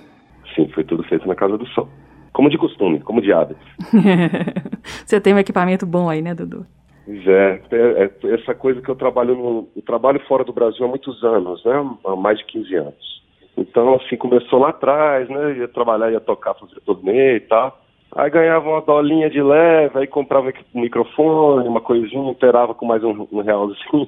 Sim, 0.55 0.69
foi 0.69 0.85
tudo 0.85 1.03
feito 1.03 1.27
na 1.27 1.35
Casa 1.35 1.57
do 1.57 1.67
Som. 1.67 1.89
Como 2.31 2.49
de 2.49 2.57
costume, 2.57 3.01
como 3.01 3.21
de 3.21 3.33
hábito. 3.33 3.59
Você 5.05 5.19
tem 5.19 5.33
um 5.33 5.39
equipamento 5.39 5.85
bom 5.85 6.09
aí, 6.09 6.21
né, 6.21 6.33
Dudu? 6.33 6.65
É, 7.09 7.61
é, 7.71 8.03
é, 8.05 8.35
essa 8.35 8.55
coisa 8.55 8.81
que 8.81 8.87
eu 8.87 8.95
trabalho 8.95 9.35
no 9.35 9.67
eu 9.75 9.81
trabalho 9.81 10.21
fora 10.29 10.45
do 10.45 10.53
Brasil 10.53 10.85
há 10.85 10.87
muitos 10.87 11.21
anos, 11.25 11.61
né? 11.65 11.73
Há 12.05 12.15
mais 12.15 12.37
de 12.37 12.45
15 12.45 12.75
anos. 12.75 13.16
Então, 13.57 13.95
assim, 13.95 14.15
começou 14.15 14.59
lá 14.59 14.69
atrás, 14.69 15.27
né? 15.27 15.57
Ia 15.57 15.67
trabalhar, 15.67 16.11
ia 16.11 16.19
tocar, 16.19 16.53
fazer 16.53 16.79
turnê 16.85 17.37
e 17.37 17.39
tal. 17.41 17.79
Aí 18.15 18.29
ganhava 18.29 18.69
uma 18.69 18.81
dolinha 18.81 19.29
de 19.29 19.41
leve, 19.41 19.99
aí 19.99 20.07
comprava 20.07 20.51
um 20.73 20.81
microfone, 20.81 21.67
uma 21.67 21.81
coisinha, 21.81 22.31
inteirava 22.31 22.73
com 22.73 22.85
mais 22.85 23.03
um, 23.03 23.27
um 23.31 23.41
realzinho. 23.41 24.07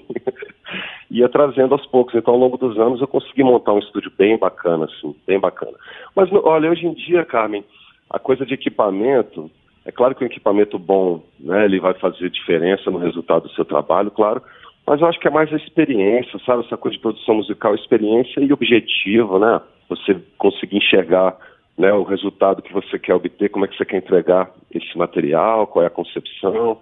ia 1.12 1.28
trazendo 1.28 1.74
aos 1.74 1.86
poucos. 1.88 2.16
Então, 2.16 2.34
ao 2.34 2.40
longo 2.40 2.58
dos 2.58 2.78
anos, 2.80 3.02
eu 3.02 3.08
consegui 3.08 3.44
montar 3.44 3.74
um 3.74 3.80
estúdio 3.80 4.12
bem 4.18 4.38
bacana, 4.38 4.86
assim, 4.86 5.16
bem 5.28 5.40
bacana. 5.40 5.78
Mas, 6.16 6.32
olha, 6.32 6.72
hoje 6.72 6.86
em 6.86 6.94
dia, 6.94 7.26
Carmen, 7.26 7.66
a 8.10 8.20
coisa 8.20 8.46
de 8.46 8.54
equipamento, 8.54 9.50
é 9.86 9.92
claro 9.92 10.16
que 10.16 10.24
um 10.24 10.28
equipamento 10.28 10.80
bom, 10.80 11.22
né, 11.40 11.66
ele 11.66 11.80
vai 11.80 11.94
fazer 11.96 12.30
diferença 12.30 12.90
no 12.90 13.00
resultado 13.00 13.44
do 13.44 13.54
seu 13.54 13.66
trabalho, 13.66 14.12
claro, 14.12 14.42
mas 14.86 15.02
eu 15.02 15.08
acho 15.08 15.20
que 15.20 15.28
é 15.28 15.32
mais 15.32 15.52
a 15.54 15.58
experiência, 15.58 16.40
sabe? 16.46 16.66
Essa 16.66 16.78
coisa 16.78 16.96
de 16.96 17.02
produção 17.02 17.36
musical, 17.36 17.76
experiência 17.76 18.40
e 18.42 18.52
objetivo, 18.52 19.40
né? 19.40 19.62
Você 19.88 20.18
conseguir 20.38 20.78
enxergar 20.78 21.38
né, 21.78 21.94
o 21.94 22.04
resultado 22.04 22.62
que 22.62 22.74
você 22.74 23.00
quer 23.00 23.14
obter, 23.14 23.50
como 23.50 23.64
é 23.64 23.68
que 23.68 23.78
você 23.78 23.86
quer 23.86 23.98
entregar 23.98 24.52
esse 24.74 24.98
material, 24.98 25.66
qual 25.66 25.84
é 25.84 25.88
a 25.88 25.92
concepção, 25.92 26.78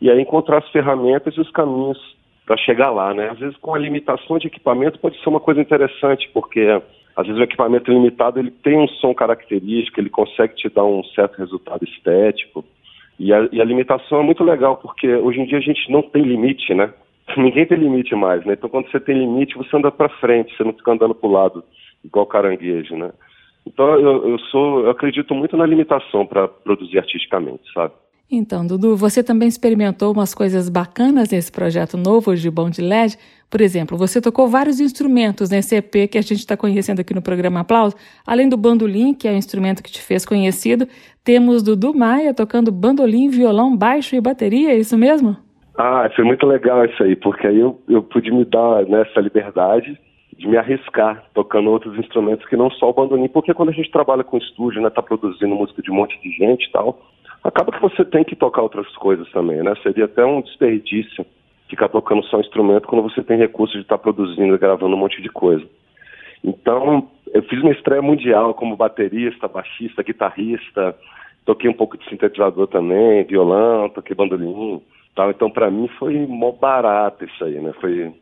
e 0.00 0.10
aí 0.10 0.20
encontrar 0.20 0.58
as 0.58 0.68
ferramentas 0.70 1.34
e 1.36 1.40
os 1.40 1.50
caminhos 1.52 1.98
para 2.44 2.56
chegar 2.56 2.90
lá, 2.90 3.14
né? 3.14 3.30
Às 3.30 3.38
vezes 3.38 3.56
com 3.58 3.72
a 3.72 3.78
limitação 3.78 4.38
de 4.38 4.48
equipamento 4.48 4.98
pode 4.98 5.20
ser 5.22 5.28
uma 5.28 5.38
coisa 5.38 5.60
interessante, 5.60 6.28
porque 6.34 6.82
às 7.14 7.26
vezes 7.26 7.40
o 7.40 7.44
equipamento 7.44 7.92
limitado 7.92 8.40
ele 8.40 8.50
tem 8.50 8.76
um 8.76 8.88
som 8.88 9.14
característico, 9.14 10.00
ele 10.00 10.10
consegue 10.10 10.56
te 10.56 10.68
dar 10.68 10.84
um 10.84 11.04
certo 11.04 11.38
resultado 11.38 11.84
estético, 11.84 12.64
e 13.20 13.32
a, 13.32 13.48
e 13.52 13.60
a 13.60 13.64
limitação 13.64 14.20
é 14.20 14.22
muito 14.24 14.42
legal, 14.42 14.78
porque 14.78 15.14
hoje 15.14 15.40
em 15.40 15.44
dia 15.44 15.58
a 15.58 15.62
gente 15.62 15.92
não 15.92 16.02
tem 16.02 16.22
limite, 16.22 16.74
né? 16.74 16.92
Ninguém 17.36 17.66
tem 17.66 17.78
limite 17.78 18.14
mais, 18.14 18.44
né? 18.44 18.54
Então 18.54 18.70
quando 18.70 18.90
você 18.90 19.00
tem 19.00 19.18
limite, 19.18 19.56
você 19.56 19.76
anda 19.76 19.90
para 19.90 20.08
frente, 20.08 20.56
você 20.56 20.64
não 20.64 20.72
fica 20.72 20.92
andando 20.92 21.14
para 21.14 21.28
o 21.28 21.32
lado 21.32 21.64
igual 22.04 22.26
caranguejo, 22.26 22.96
né? 22.96 23.12
Então 23.66 23.98
eu, 23.98 24.28
eu 24.28 24.38
sou, 24.38 24.84
eu 24.84 24.90
acredito 24.90 25.34
muito 25.34 25.56
na 25.56 25.66
limitação 25.66 26.26
para 26.26 26.48
produzir 26.48 26.98
artisticamente, 26.98 27.62
sabe? 27.72 27.92
Então, 28.32 28.64
Dudu, 28.64 28.96
você 28.96 29.24
também 29.24 29.48
experimentou 29.48 30.12
umas 30.12 30.32
coisas 30.32 30.68
bacanas 30.68 31.30
nesse 31.30 31.50
projeto 31.50 31.96
novo 31.96 32.36
de 32.36 32.48
Bom 32.48 32.70
de 32.70 32.80
LED. 32.80 33.18
Por 33.50 33.60
exemplo, 33.60 33.98
você 33.98 34.20
tocou 34.20 34.46
vários 34.46 34.78
instrumentos 34.78 35.50
nesse 35.50 35.74
EP 35.74 36.08
que 36.08 36.16
a 36.16 36.22
gente 36.22 36.38
está 36.38 36.56
conhecendo 36.56 37.00
aqui 37.00 37.12
no 37.12 37.20
programa 37.20 37.60
Aplauso. 37.60 37.96
Além 38.24 38.48
do 38.48 38.56
bandolim, 38.56 39.14
que 39.14 39.26
é 39.26 39.32
o 39.32 39.36
instrumento 39.36 39.82
que 39.82 39.90
te 39.90 40.00
fez 40.00 40.24
conhecido, 40.24 40.86
temos 41.24 41.60
Dudu 41.60 41.92
Maia 41.92 42.32
tocando 42.32 42.70
bandolim, 42.70 43.28
violão, 43.28 43.76
baixo 43.76 44.14
e 44.14 44.20
bateria, 44.20 44.70
é 44.70 44.78
isso 44.78 44.96
mesmo? 44.96 45.36
Ah, 45.82 46.10
foi 46.14 46.24
muito 46.24 46.44
legal 46.46 46.84
isso 46.84 47.02
aí, 47.02 47.16
porque 47.16 47.46
aí 47.46 47.58
eu, 47.58 47.80
eu 47.88 48.02
pude 48.02 48.30
me 48.30 48.44
dar 48.44 48.84
né, 48.84 49.02
liberdade 49.16 49.98
de 50.36 50.46
me 50.46 50.58
arriscar 50.58 51.24
tocando 51.32 51.70
outros 51.70 51.98
instrumentos 51.98 52.46
que 52.46 52.54
não 52.54 52.70
só 52.72 52.90
o 52.90 52.92
bandolim, 52.92 53.28
porque 53.28 53.54
quando 53.54 53.70
a 53.70 53.72
gente 53.72 53.90
trabalha 53.90 54.22
com 54.22 54.36
estúdio, 54.36 54.82
né, 54.82 54.90
tá 54.90 55.00
produzindo 55.00 55.54
música 55.54 55.80
de 55.80 55.90
um 55.90 55.94
monte 55.94 56.20
de 56.20 56.32
gente 56.32 56.66
e 56.66 56.70
tal, 56.70 57.00
acaba 57.42 57.72
que 57.72 57.80
você 57.80 58.04
tem 58.04 58.22
que 58.24 58.36
tocar 58.36 58.60
outras 58.60 58.94
coisas 58.96 59.26
também, 59.32 59.62
né? 59.62 59.72
Seria 59.82 60.04
até 60.04 60.22
um 60.22 60.42
desperdício 60.42 61.24
ficar 61.66 61.88
tocando 61.88 62.22
só 62.24 62.38
instrumento 62.40 62.86
quando 62.86 63.08
você 63.08 63.22
tem 63.22 63.38
recurso 63.38 63.72
de 63.72 63.80
estar 63.80 63.96
tá 63.96 64.02
produzindo 64.02 64.54
e 64.54 64.58
gravando 64.58 64.94
um 64.94 64.98
monte 64.98 65.22
de 65.22 65.30
coisa. 65.30 65.64
Então, 66.44 67.08
eu 67.32 67.42
fiz 67.44 67.58
uma 67.62 67.72
estreia 67.72 68.02
mundial 68.02 68.52
como 68.52 68.76
baterista, 68.76 69.48
baixista, 69.48 70.02
guitarrista, 70.02 70.94
toquei 71.46 71.70
um 71.70 71.74
pouco 71.74 71.96
de 71.96 72.06
sintetizador 72.06 72.66
também, 72.66 73.24
violão, 73.24 73.88
toquei 73.88 74.14
bandolim. 74.14 74.82
Tal. 75.14 75.30
Então, 75.30 75.50
para 75.50 75.70
mim, 75.70 75.88
foi 75.98 76.26
mó 76.26 76.52
barato 76.52 77.24
isso 77.24 77.44
aí, 77.44 77.60
né? 77.60 77.72
Foi, 77.80 78.12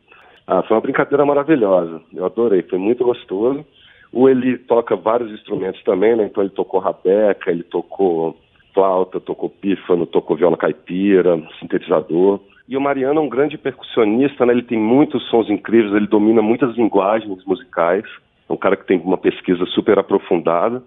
ah, 0.47 0.63
foi 0.63 0.75
uma 0.75 0.81
brincadeira 0.81 1.25
maravilhosa. 1.25 2.01
Eu 2.13 2.25
adorei, 2.25 2.61
foi 2.63 2.79
muito 2.79 3.03
gostoso. 3.03 3.65
O 4.11 4.27
Eli 4.27 4.57
toca 4.57 4.95
vários 4.95 5.31
instrumentos 5.31 5.83
também, 5.83 6.15
né? 6.15 6.25
Então, 6.25 6.43
ele 6.43 6.51
tocou 6.51 6.79
rabeca, 6.79 7.51
ele 7.51 7.63
tocou 7.63 8.35
flauta, 8.73 9.19
tocou 9.19 9.49
pífano, 9.49 10.05
tocou 10.05 10.35
viola 10.35 10.57
caipira, 10.57 11.41
sintetizador. 11.59 12.39
E 12.67 12.77
o 12.77 12.81
Mariano 12.81 13.19
é 13.19 13.23
um 13.23 13.29
grande 13.29 13.57
percussionista, 13.57 14.45
né? 14.45 14.53
Ele 14.53 14.61
tem 14.61 14.77
muitos 14.77 15.27
sons 15.29 15.49
incríveis, 15.49 15.93
ele 15.93 16.07
domina 16.07 16.41
muitas 16.41 16.75
linguagens 16.75 17.43
musicais. 17.45 18.05
É 18.47 18.53
um 18.53 18.57
cara 18.57 18.75
que 18.75 18.85
tem 18.85 18.99
uma 18.99 19.17
pesquisa 19.17 19.65
super 19.67 19.97
aprofundada. 19.97 20.83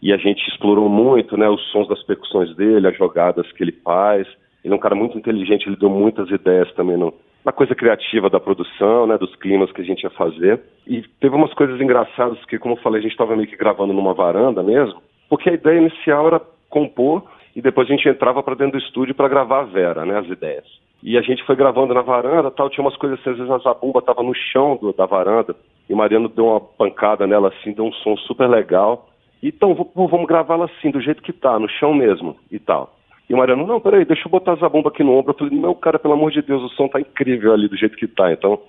E 0.00 0.12
a 0.12 0.16
gente 0.16 0.46
explorou 0.48 0.88
muito, 0.88 1.36
né? 1.36 1.48
Os 1.48 1.60
sons 1.72 1.88
das 1.88 2.02
percussões 2.04 2.54
dele, 2.56 2.86
as 2.86 2.96
jogadas 2.96 3.50
que 3.52 3.64
ele 3.64 3.72
faz. 3.72 4.28
Ele 4.64 4.72
é 4.72 4.76
um 4.76 4.80
cara 4.80 4.94
muito 4.94 5.18
inteligente, 5.18 5.66
ele 5.68 5.76
deu 5.76 5.90
muitas 5.90 6.30
ideias 6.30 6.72
também 6.72 6.96
no, 6.96 7.12
na 7.44 7.52
coisa 7.52 7.74
criativa 7.74 8.30
da 8.30 8.40
produção, 8.40 9.06
né, 9.06 9.18
dos 9.18 9.36
climas 9.36 9.70
que 9.70 9.82
a 9.82 9.84
gente 9.84 10.02
ia 10.02 10.10
fazer. 10.10 10.60
E 10.86 11.02
teve 11.20 11.36
umas 11.36 11.52
coisas 11.52 11.78
engraçadas 11.80 12.42
que, 12.46 12.58
como 12.58 12.74
eu 12.74 12.80
falei, 12.80 13.00
a 13.00 13.02
gente 13.02 13.12
estava 13.12 13.36
meio 13.36 13.48
que 13.48 13.56
gravando 13.56 13.92
numa 13.92 14.14
varanda 14.14 14.62
mesmo, 14.62 15.02
porque 15.28 15.50
a 15.50 15.54
ideia 15.54 15.78
inicial 15.78 16.26
era 16.28 16.40
compor 16.70 17.22
e 17.54 17.60
depois 17.60 17.86
a 17.86 17.90
gente 17.92 18.08
entrava 18.08 18.42
para 18.42 18.54
dentro 18.54 18.78
do 18.78 18.84
estúdio 18.84 19.14
para 19.14 19.28
gravar 19.28 19.60
a 19.60 19.64
Vera, 19.64 20.04
né, 20.06 20.18
as 20.18 20.26
ideias. 20.26 20.64
E 21.02 21.18
a 21.18 21.20
gente 21.20 21.44
foi 21.44 21.54
gravando 21.54 21.92
na 21.92 22.00
varanda, 22.00 22.50
tal, 22.50 22.70
tinha 22.70 22.82
umas 22.82 22.96
coisas 22.96 23.20
assim, 23.20 23.30
às 23.30 23.36
vezes 23.36 23.52
a 23.52 23.58
zabumba 23.58 23.98
estava 23.98 24.22
no 24.22 24.34
chão 24.34 24.78
do, 24.80 24.90
da 24.94 25.04
varanda 25.04 25.54
e 25.88 25.94
Mariano 25.94 26.30
deu 26.30 26.46
uma 26.46 26.60
pancada 26.60 27.26
nela 27.26 27.48
assim, 27.48 27.72
deu 27.72 27.84
um 27.84 27.92
som 27.92 28.16
super 28.16 28.48
legal. 28.48 29.10
Então, 29.42 29.74
vamos 29.94 30.26
gravá-la 30.26 30.64
assim, 30.64 30.90
do 30.90 31.02
jeito 31.02 31.22
que 31.22 31.32
tá, 31.32 31.58
no 31.58 31.68
chão 31.68 31.92
mesmo 31.92 32.36
e 32.50 32.58
tal. 32.58 32.96
E 33.28 33.34
o 33.34 33.36
Mariano, 33.38 33.66
não, 33.66 33.80
peraí, 33.80 34.04
deixa 34.04 34.26
eu 34.26 34.30
botar 34.30 34.52
a 34.52 34.56
zabumba 34.56 34.90
aqui 34.90 35.02
no 35.02 35.12
ombro. 35.12 35.32
Eu 35.32 35.38
falei, 35.38 35.58
não, 35.58 35.74
cara, 35.74 35.98
pelo 35.98 36.14
amor 36.14 36.30
de 36.30 36.42
Deus, 36.42 36.62
o 36.62 36.68
som 36.70 36.88
tá 36.88 37.00
incrível 37.00 37.52
ali 37.52 37.68
do 37.68 37.76
jeito 37.76 37.96
que 37.96 38.06
tá. 38.06 38.32
Então, 38.32 38.60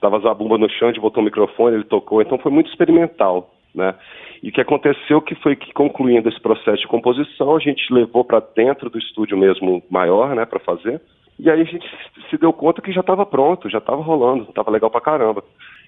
tava 0.00 0.18
a 0.18 0.20
zabumba 0.20 0.58
no 0.58 0.68
chão, 0.68 0.88
a 0.88 0.92
gente 0.92 1.00
botou 1.00 1.22
o 1.22 1.24
microfone, 1.24 1.76
ele 1.76 1.84
tocou. 1.84 2.20
Então, 2.20 2.38
foi 2.38 2.52
muito 2.52 2.68
experimental, 2.68 3.50
né? 3.74 3.94
E 4.42 4.48
o 4.48 4.52
que 4.52 4.60
aconteceu 4.60 5.22
que 5.22 5.34
foi 5.36 5.54
que, 5.54 5.72
concluindo 5.72 6.28
esse 6.28 6.40
processo 6.40 6.82
de 6.82 6.88
composição, 6.88 7.56
a 7.56 7.60
gente 7.60 7.92
levou 7.92 8.24
para 8.24 8.40
dentro 8.54 8.90
do 8.90 8.98
estúdio 8.98 9.38
mesmo 9.38 9.82
maior, 9.88 10.34
né, 10.34 10.44
para 10.44 10.58
fazer. 10.58 11.00
E 11.38 11.48
aí 11.48 11.60
a 11.60 11.64
gente 11.64 11.88
se 12.28 12.36
deu 12.36 12.52
conta 12.52 12.82
que 12.82 12.92
já 12.92 13.00
estava 13.00 13.24
pronto, 13.24 13.70
já 13.70 13.78
estava 13.78 14.02
rolando, 14.02 14.44
estava 14.44 14.70
legal 14.70 14.90
pra 14.90 15.00
caramba. 15.00 15.44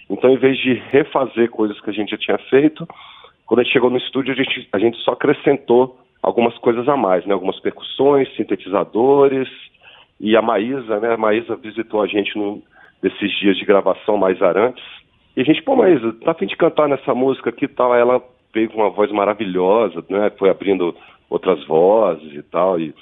Então, 0.08 0.30
em 0.30 0.36
vez 0.36 0.56
de 0.58 0.74
refazer 0.90 1.50
coisas 1.50 1.80
que 1.80 1.90
a 1.90 1.92
gente 1.92 2.10
já 2.10 2.16
tinha 2.16 2.38
feito, 2.48 2.86
quando 3.46 3.60
a 3.60 3.62
gente 3.64 3.72
chegou 3.72 3.90
no 3.90 3.98
estúdio, 3.98 4.32
a 4.32 4.36
gente, 4.36 4.68
a 4.72 4.78
gente 4.78 4.96
só 4.98 5.12
acrescentou 5.12 5.98
algumas 6.24 6.56
coisas 6.58 6.88
a 6.88 6.96
mais, 6.96 7.24
né? 7.26 7.34
Algumas 7.34 7.60
percussões, 7.60 8.34
sintetizadores 8.34 9.48
e 10.18 10.34
a 10.34 10.40
Maísa, 10.40 10.98
né? 10.98 11.12
A 11.12 11.18
Maísa 11.18 11.54
visitou 11.54 12.00
a 12.00 12.06
gente 12.06 12.36
num 12.36 12.62
desses 13.02 13.30
dias 13.38 13.58
de 13.58 13.66
gravação 13.66 14.16
mais 14.16 14.40
arantes. 14.40 14.82
E 15.36 15.42
a 15.42 15.44
gente, 15.44 15.62
pô, 15.62 15.76
Maísa, 15.76 16.14
tá 16.24 16.30
a 16.30 16.34
fim 16.34 16.46
de 16.46 16.56
cantar 16.56 16.88
nessa 16.88 17.14
música 17.14 17.50
aqui 17.50 17.66
e 17.66 17.68
tal. 17.68 17.94
Ela 17.94 18.22
veio 18.54 18.70
com 18.70 18.78
uma 18.78 18.88
voz 18.88 19.12
maravilhosa, 19.12 20.02
né? 20.08 20.30
Foi 20.38 20.48
abrindo 20.48 20.96
outras 21.28 21.62
vozes 21.66 22.32
e 22.32 22.42
tal. 22.42 22.80
E 22.80 22.94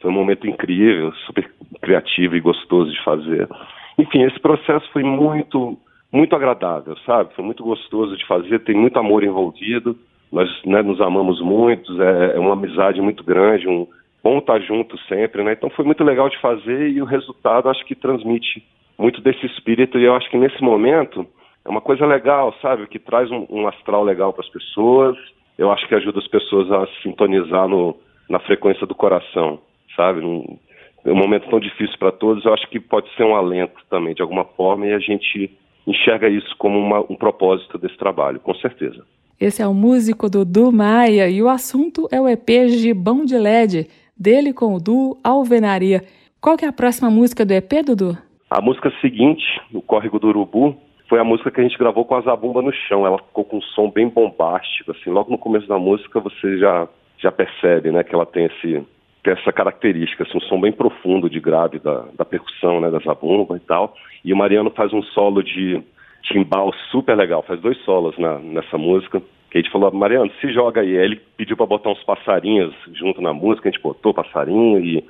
foi 0.00 0.10
um 0.10 0.14
momento 0.14 0.48
incrível, 0.48 1.12
super 1.26 1.48
criativo 1.80 2.34
e 2.34 2.40
gostoso 2.40 2.90
de 2.90 3.04
fazer. 3.04 3.48
Enfim, 3.96 4.24
esse 4.24 4.40
processo 4.40 4.90
foi 4.92 5.04
muito, 5.04 5.78
muito 6.12 6.34
agradável, 6.34 6.96
sabe? 7.06 7.32
Foi 7.34 7.44
muito 7.44 7.62
gostoso 7.62 8.16
de 8.16 8.26
fazer, 8.26 8.64
tem 8.64 8.74
muito 8.74 8.98
amor 8.98 9.22
envolvido 9.22 9.96
nós 10.34 10.50
né, 10.66 10.82
nos 10.82 11.00
amamos 11.00 11.40
muito, 11.40 12.02
é, 12.02 12.34
é, 12.34 12.40
uma 12.40 12.54
amizade 12.54 13.00
muito 13.00 13.22
grande, 13.22 13.68
um 13.68 13.86
bom 14.22 14.38
estar 14.38 14.60
junto 14.60 14.98
sempre, 15.06 15.44
né? 15.44 15.52
Então 15.52 15.70
foi 15.70 15.84
muito 15.84 16.02
legal 16.02 16.28
de 16.28 16.40
fazer 16.40 16.90
e 16.90 17.00
o 17.00 17.04
resultado 17.04 17.68
acho 17.68 17.84
que 17.84 17.94
transmite 17.94 18.64
muito 18.98 19.20
desse 19.20 19.46
espírito 19.46 19.96
e 19.96 20.04
eu 20.04 20.16
acho 20.16 20.28
que 20.28 20.36
nesse 20.36 20.60
momento 20.60 21.24
é 21.64 21.68
uma 21.68 21.80
coisa 21.80 22.04
legal, 22.04 22.52
sabe? 22.60 22.88
Que 22.88 22.98
traz 22.98 23.30
um, 23.30 23.46
um 23.48 23.68
astral 23.68 24.02
legal 24.02 24.32
para 24.32 24.44
as 24.44 24.50
pessoas. 24.50 25.16
Eu 25.56 25.70
acho 25.70 25.86
que 25.86 25.94
ajuda 25.94 26.18
as 26.18 26.26
pessoas 26.26 26.68
a 26.72 26.84
sintonizar 27.00 27.68
no, 27.68 27.96
na 28.28 28.40
frequência 28.40 28.88
do 28.88 28.94
coração, 28.94 29.60
sabe? 29.94 30.20
Num, 30.20 30.58
um 31.06 31.14
momento 31.14 31.48
tão 31.48 31.60
difícil 31.60 31.96
para 31.96 32.10
todos, 32.10 32.44
eu 32.44 32.52
acho 32.52 32.68
que 32.70 32.80
pode 32.80 33.08
ser 33.14 33.22
um 33.22 33.36
alento 33.36 33.80
também, 33.88 34.14
de 34.14 34.22
alguma 34.22 34.44
forma, 34.44 34.86
e 34.86 34.94
a 34.94 34.98
gente 34.98 35.48
enxerga 35.86 36.28
isso 36.28 36.56
como 36.58 36.76
uma, 36.76 37.00
um 37.08 37.14
propósito 37.14 37.78
desse 37.78 37.96
trabalho, 37.96 38.40
com 38.40 38.54
certeza. 38.54 39.04
Esse 39.40 39.62
é 39.62 39.66
o 39.66 39.74
músico 39.74 40.30
Dudu 40.30 40.70
Maia 40.70 41.28
e 41.28 41.42
o 41.42 41.48
assunto 41.48 42.08
é 42.12 42.20
o 42.20 42.28
EP 42.28 42.68
Gibão 42.68 43.24
de 43.24 43.36
LED, 43.36 43.88
dele 44.16 44.52
com 44.52 44.74
o 44.74 44.80
Du 44.80 45.18
Alvenaria. 45.24 46.04
Qual 46.40 46.56
que 46.56 46.64
é 46.64 46.68
a 46.68 46.72
próxima 46.72 47.10
música 47.10 47.44
do 47.44 47.52
EP, 47.52 47.84
Dudu? 47.84 48.16
A 48.48 48.60
música 48.60 48.92
seguinte, 49.00 49.44
O 49.72 49.82
Córrego 49.82 50.20
do 50.20 50.28
Urubu, 50.28 50.76
foi 51.08 51.18
a 51.18 51.24
música 51.24 51.50
que 51.50 51.60
a 51.60 51.64
gente 51.64 51.76
gravou 51.76 52.04
com 52.04 52.14
a 52.14 52.20
zabumba 52.20 52.62
no 52.62 52.72
chão. 52.72 53.04
Ela 53.04 53.18
ficou 53.18 53.44
com 53.44 53.58
um 53.58 53.62
som 53.62 53.90
bem 53.90 54.08
bombástico, 54.08 54.92
assim. 54.92 55.10
Logo 55.10 55.30
no 55.30 55.38
começo 55.38 55.66
da 55.66 55.78
música 55.78 56.20
você 56.20 56.58
já 56.58 56.88
já 57.18 57.32
percebe, 57.32 57.90
né, 57.90 58.04
que 58.04 58.14
ela 58.14 58.26
tem 58.26 58.44
esse 58.44 58.82
tem 59.22 59.32
essa 59.32 59.52
característica, 59.52 60.22
assim, 60.22 60.36
um 60.36 60.40
som 60.42 60.60
bem 60.60 60.72
profundo 60.72 61.30
de 61.30 61.40
grave 61.40 61.78
da, 61.78 62.04
da 62.16 62.24
percussão, 62.24 62.80
né, 62.80 62.90
da 62.90 62.98
zabumba 62.98 63.56
e 63.56 63.60
tal. 63.60 63.94
E 64.22 64.32
o 64.32 64.36
Mariano 64.36 64.70
faz 64.70 64.92
um 64.92 65.02
solo 65.02 65.42
de 65.42 65.82
timbal 66.24 66.72
super 66.90 67.16
legal, 67.16 67.42
faz 67.42 67.60
dois 67.60 67.78
solos 67.84 68.16
na, 68.18 68.38
nessa 68.38 68.76
música. 68.78 69.22
Que 69.50 69.58
a 69.58 69.60
gente 69.60 69.70
falou, 69.70 69.92
Mariano, 69.92 70.30
se 70.40 70.52
joga 70.52 70.80
aí. 70.80 70.90
Ele 70.90 71.20
pediu 71.36 71.56
para 71.56 71.66
botar 71.66 71.90
uns 71.90 72.02
passarinhos 72.02 72.74
junto 72.92 73.20
na 73.22 73.32
música, 73.32 73.68
a 73.68 73.72
gente 73.72 73.82
botou 73.82 74.12
passarinho 74.12 74.80
e, 74.80 75.04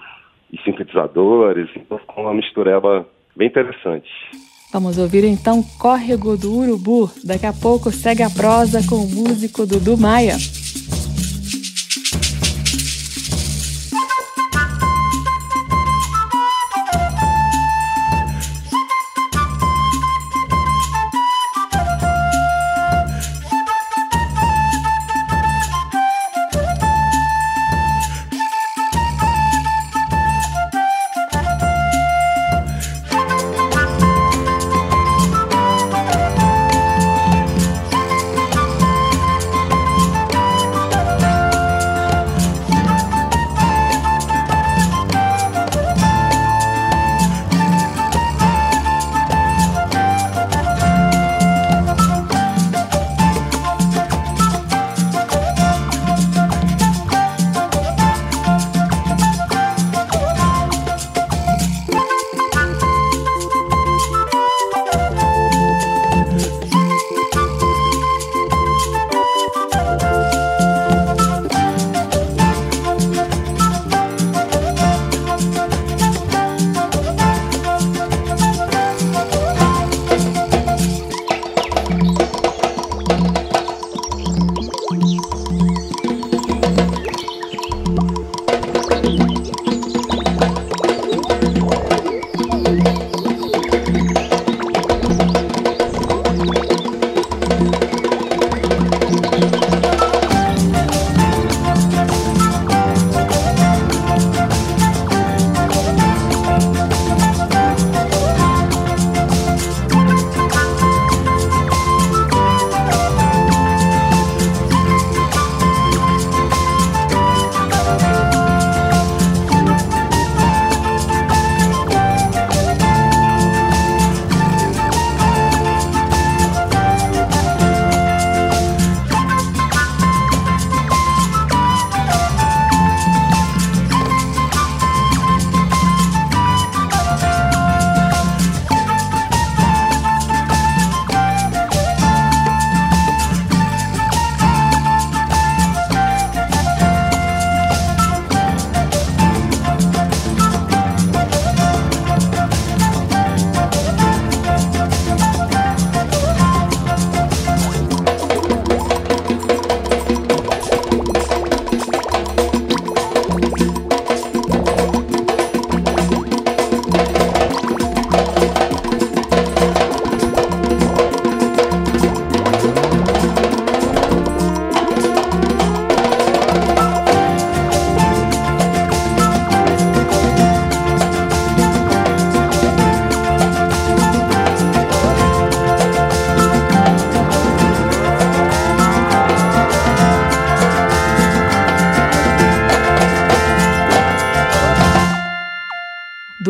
e 0.52 0.62
sintetizadores, 0.62 1.68
então 1.76 1.98
ficou 1.98 2.24
uma 2.24 2.34
mistureba 2.34 3.06
bem 3.34 3.48
interessante. 3.48 4.10
Vamos 4.72 4.98
ouvir 4.98 5.24
então 5.24 5.62
Córrego 5.78 6.36
do 6.36 6.52
Urubu. 6.52 7.08
Daqui 7.24 7.46
a 7.46 7.52
pouco 7.52 7.92
segue 7.92 8.22
a 8.24 8.30
prosa 8.30 8.80
com 8.88 8.96
o 8.96 9.08
músico 9.08 9.64
Dudu 9.64 9.96
Maia. 9.96 10.34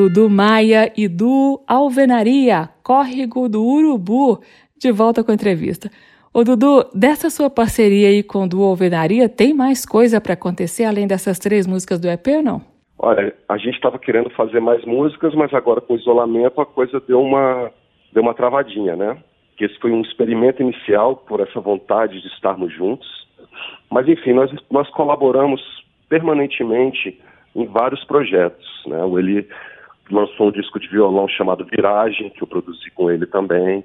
Dudu 0.04 0.28
Maia 0.28 0.92
e 0.94 1.08
do 1.08 1.62
Alvenaria, 1.66 2.68
Córrego 2.82 3.48
do 3.48 3.64
Urubu, 3.64 4.38
de 4.78 4.92
volta 4.92 5.24
com 5.24 5.30
a 5.30 5.34
entrevista. 5.34 5.88
Ô 6.30 6.44
Dudu, 6.44 6.84
dessa 6.94 7.30
sua 7.30 7.48
parceria 7.48 8.08
aí 8.08 8.22
com 8.22 8.46
o 8.46 8.62
Alvenaria, 8.62 9.30
tem 9.30 9.54
mais 9.54 9.86
coisa 9.86 10.20
para 10.20 10.34
acontecer 10.34 10.84
além 10.84 11.06
dessas 11.06 11.38
três 11.38 11.66
músicas 11.66 11.98
do 11.98 12.06
EP 12.06 12.26
ou 12.36 12.42
não? 12.42 12.60
Olha, 12.98 13.34
a 13.48 13.56
gente 13.56 13.76
estava 13.76 13.98
querendo 13.98 14.28
fazer 14.30 14.60
mais 14.60 14.84
músicas, 14.84 15.34
mas 15.34 15.54
agora 15.54 15.80
com 15.80 15.94
o 15.94 15.96
isolamento 15.96 16.60
a 16.60 16.66
coisa 16.66 17.00
deu 17.00 17.22
uma, 17.22 17.70
deu 18.12 18.22
uma 18.22 18.34
travadinha, 18.34 18.94
né? 18.94 19.16
Que 19.56 19.64
esse 19.64 19.78
foi 19.80 19.90
um 19.90 20.02
experimento 20.02 20.60
inicial 20.60 21.16
por 21.16 21.40
essa 21.40 21.60
vontade 21.60 22.20
de 22.20 22.28
estarmos 22.28 22.70
juntos. 22.74 23.08
Mas 23.90 24.06
enfim, 24.06 24.34
nós, 24.34 24.54
nós 24.70 24.86
colaboramos 24.90 25.62
permanentemente 26.10 27.18
em 27.56 27.64
vários 27.64 28.04
projetos, 28.04 28.66
né? 28.86 29.02
O 29.02 29.18
Eli 29.18 29.48
lançou 30.10 30.48
um 30.48 30.52
disco 30.52 30.78
de 30.78 30.88
violão 30.88 31.28
chamado 31.28 31.64
Viragem, 31.64 32.30
que 32.30 32.42
eu 32.42 32.46
produzi 32.46 32.90
com 32.90 33.10
ele 33.10 33.26
também. 33.26 33.84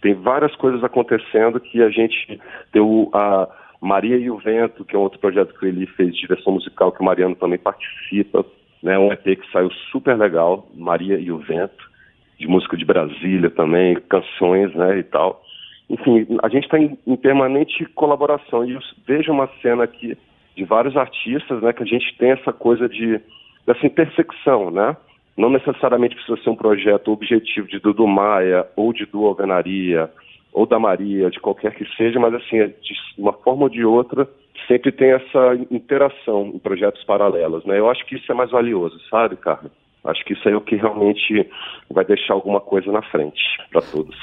Tem 0.00 0.14
várias 0.14 0.54
coisas 0.56 0.82
acontecendo 0.84 1.58
que 1.58 1.82
a 1.82 1.90
gente 1.90 2.40
deu 2.72 3.10
a 3.12 3.48
Maria 3.80 4.16
e 4.16 4.30
o 4.30 4.38
Vento, 4.38 4.84
que 4.84 4.94
é 4.94 4.98
um 4.98 5.02
outro 5.02 5.18
projeto 5.18 5.58
que 5.58 5.66
ele 5.66 5.86
fez 5.86 6.14
de 6.14 6.26
direção 6.26 6.52
musical, 6.52 6.92
que 6.92 7.00
o 7.00 7.04
Mariano 7.04 7.34
também 7.34 7.58
participa, 7.58 8.44
né? 8.82 8.98
Um 8.98 9.12
EP 9.12 9.22
que 9.22 9.50
saiu 9.52 9.70
super 9.90 10.16
legal, 10.16 10.68
Maria 10.74 11.18
e 11.18 11.30
o 11.32 11.38
Vento, 11.38 11.90
de 12.38 12.46
música 12.46 12.76
de 12.76 12.84
Brasília 12.84 13.50
também, 13.50 13.96
canções, 14.08 14.74
né, 14.74 14.98
e 14.98 15.02
tal. 15.02 15.42
Enfim, 15.88 16.26
a 16.42 16.48
gente 16.48 16.64
está 16.64 16.78
em, 16.78 16.98
em 17.06 17.16
permanente 17.16 17.84
colaboração 17.94 18.64
e 18.64 18.72
eu 18.72 18.80
vejo 19.06 19.32
uma 19.32 19.48
cena 19.62 19.84
aqui 19.84 20.16
de 20.54 20.64
vários 20.64 20.96
artistas, 20.96 21.62
né, 21.62 21.72
que 21.72 21.82
a 21.82 21.86
gente 21.86 22.16
tem 22.18 22.30
essa 22.30 22.52
coisa 22.52 22.88
de 22.88 23.20
dessa 23.66 23.84
intersecção, 23.84 24.70
né? 24.70 24.96
Não 25.36 25.50
necessariamente 25.50 26.14
precisa 26.14 26.40
ser 26.42 26.50
um 26.50 26.56
projeto 26.56 27.12
objetivo 27.12 27.68
de 27.68 27.78
Dudu 27.78 28.06
Maia 28.06 28.66
ou 28.74 28.92
de 28.92 29.04
Du 29.04 29.26
Alvenaria 29.26 30.10
ou 30.52 30.64
da 30.64 30.78
Maria, 30.78 31.30
de 31.30 31.38
qualquer 31.38 31.74
que 31.74 31.84
seja, 31.96 32.18
mas 32.18 32.32
assim, 32.32 32.56
de 32.56 32.94
uma 33.18 33.34
forma 33.34 33.64
ou 33.64 33.68
de 33.68 33.84
outra, 33.84 34.26
sempre 34.66 34.90
tem 34.90 35.10
essa 35.10 35.54
interação 35.70 36.50
em 36.54 36.58
projetos 36.58 37.04
paralelos, 37.04 37.64
né? 37.66 37.78
Eu 37.78 37.90
acho 37.90 38.06
que 38.06 38.16
isso 38.16 38.32
é 38.32 38.34
mais 38.34 38.50
valioso, 38.50 38.98
sabe, 39.10 39.36
Carmen? 39.36 39.70
Acho 40.04 40.24
que 40.24 40.32
isso 40.32 40.48
é 40.48 40.56
o 40.56 40.60
que 40.60 40.76
realmente 40.76 41.46
vai 41.90 42.04
deixar 42.04 42.32
alguma 42.32 42.60
coisa 42.60 42.90
na 42.90 43.02
frente 43.02 43.42
para 43.70 43.82
todos. 43.82 44.16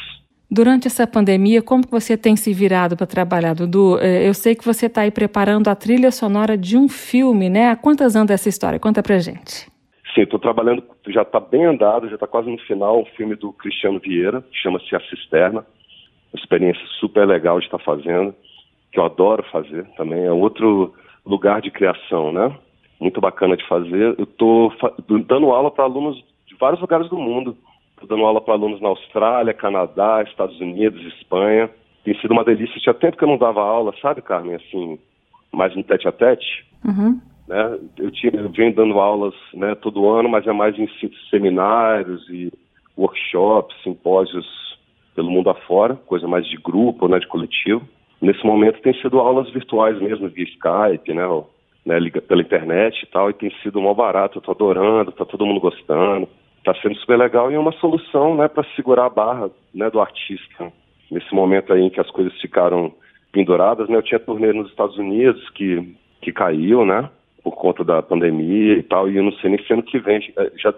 Durante 0.49 0.87
essa 0.87 1.05
pandemia, 1.05 1.61
como 1.61 1.83
você 1.89 2.15
tem 2.15 2.35
se 2.35 2.53
virado 2.53 2.95
para 2.95 3.07
trabalhar, 3.07 3.53
Dudu? 3.53 3.97
É, 3.99 4.27
eu 4.27 4.33
sei 4.33 4.55
que 4.55 4.63
você 4.63 4.85
está 4.85 5.01
aí 5.01 5.11
preparando 5.11 5.67
a 5.67 5.75
trilha 5.75 6.11
sonora 6.11 6.57
de 6.57 6.77
um 6.77 6.87
filme, 6.87 7.49
né? 7.49 7.75
Quantas 7.75 8.15
anda 8.15 8.33
essa 8.33 8.49
história? 8.49 8.79
Conta 8.79 9.01
pra 9.01 9.17
gente. 9.19 9.72
Sim, 10.13 10.21
estou 10.21 10.39
trabalhando, 10.39 10.83
já 11.07 11.23
está 11.23 11.39
bem 11.39 11.65
andado, 11.65 12.07
já 12.07 12.15
está 12.15 12.27
quase 12.27 12.49
no 12.49 12.57
final, 12.59 13.01
um 13.01 13.05
filme 13.05 13.35
do 13.35 13.51
Cristiano 13.51 13.99
Vieira, 13.99 14.43
chama-se 14.51 14.95
A 14.95 14.99
Cisterna. 15.01 15.65
Uma 16.31 16.39
experiência 16.39 16.83
super 16.99 17.27
legal 17.27 17.59
de 17.59 17.65
estar 17.65 17.79
tá 17.79 17.83
fazendo, 17.83 18.33
que 18.91 18.99
eu 18.99 19.05
adoro 19.05 19.43
fazer 19.51 19.85
também. 19.97 20.23
É 20.23 20.31
outro 20.31 20.93
lugar 21.25 21.61
de 21.61 21.71
criação, 21.71 22.31
né? 22.31 22.55
Muito 22.99 23.19
bacana 23.19 23.57
de 23.57 23.67
fazer. 23.67 24.15
Eu 24.17 24.23
estou 24.23 24.71
dando 25.27 25.49
aula 25.51 25.71
para 25.71 25.83
alunos 25.83 26.23
de 26.47 26.55
vários 26.55 26.79
lugares 26.79 27.09
do 27.09 27.17
mundo. 27.17 27.57
Estou 27.91 28.07
dando 28.07 28.25
aula 28.25 28.41
para 28.41 28.53
alunos 28.53 28.81
na 28.81 28.89
Austrália, 28.89 29.53
Canadá, 29.53 30.23
Estados 30.23 30.59
Unidos, 30.59 31.01
Espanha. 31.15 31.69
Tem 32.03 32.15
sido 32.19 32.31
uma 32.31 32.43
delícia. 32.43 32.79
Tinha 32.79 32.93
tempo 32.93 33.17
que 33.17 33.23
eu 33.23 33.27
não 33.27 33.37
dava 33.37 33.61
aula, 33.61 33.93
sabe, 34.01 34.21
Carmen? 34.21 34.55
Assim, 34.55 34.99
mais 35.51 35.75
no 35.75 35.83
tete 35.83 36.07
a 36.07 36.11
tete. 36.11 36.65
Uhum. 36.85 37.19
Né? 37.47 37.79
Eu, 37.97 38.11
tinha, 38.11 38.33
eu 38.35 38.49
venho 38.49 38.73
dando 38.73 38.99
aulas 38.99 39.33
né, 39.53 39.75
todo 39.75 40.09
ano, 40.09 40.29
mas 40.29 40.47
é 40.47 40.53
mais 40.53 40.77
em 40.77 40.87
seminários 41.29 42.27
e 42.29 42.51
workshops, 42.97 43.75
simpósios 43.83 44.45
pelo 45.15 45.29
mundo 45.29 45.49
afora, 45.49 45.95
coisa 45.95 46.27
mais 46.27 46.47
de 46.47 46.57
grupo, 46.57 47.07
né, 47.07 47.19
de 47.19 47.27
coletivo. 47.27 47.87
Nesse 48.21 48.45
momento 48.45 48.81
tem 48.81 48.93
sido 49.01 49.19
aulas 49.19 49.49
virtuais 49.51 49.99
mesmo, 50.01 50.29
via 50.29 50.45
Skype, 50.45 51.13
né, 51.13 51.25
ou, 51.27 51.49
né 51.85 51.99
pela 52.27 52.41
internet 52.41 53.03
e 53.03 53.07
tal, 53.07 53.29
e 53.29 53.33
tem 53.33 53.51
sido 53.61 53.81
mal 53.81 53.93
barato, 53.93 54.37
eu 54.37 54.41
tô 54.41 54.51
adorando, 54.51 55.11
tá 55.11 55.25
todo 55.25 55.45
mundo 55.45 55.59
gostando, 55.59 56.27
tá 56.63 56.73
sendo 56.81 56.95
super 56.95 57.17
legal 57.17 57.51
e 57.51 57.55
é 57.55 57.59
uma 57.59 57.73
solução, 57.73 58.35
né, 58.35 58.47
para 58.47 58.63
segurar 58.75 59.05
a 59.05 59.09
barra, 59.09 59.51
né, 59.73 59.89
do 59.89 59.99
artista. 59.99 60.71
Nesse 61.11 61.33
momento 61.35 61.73
aí 61.73 61.81
em 61.81 61.89
que 61.89 61.99
as 61.99 62.09
coisas 62.09 62.33
ficaram 62.39 62.93
penduradas, 63.31 63.89
né, 63.89 63.97
eu 63.97 64.03
tinha 64.03 64.19
turnê 64.19 64.53
nos 64.53 64.69
Estados 64.69 64.97
Unidos 64.97 65.47
que, 65.51 65.95
que 66.21 66.31
caiu, 66.31 66.85
né, 66.85 67.09
por 67.43 67.55
conta 67.55 67.83
da 67.83 68.01
pandemia 68.01 68.77
e 68.77 68.83
tal, 68.83 69.09
e 69.09 69.17
eu 69.17 69.23
não 69.23 69.33
sei 69.33 69.49
nem 69.49 69.63
se 69.63 69.73
ano 69.73 69.83
que 69.83 69.99
vem 69.99 70.21
já 70.55 70.73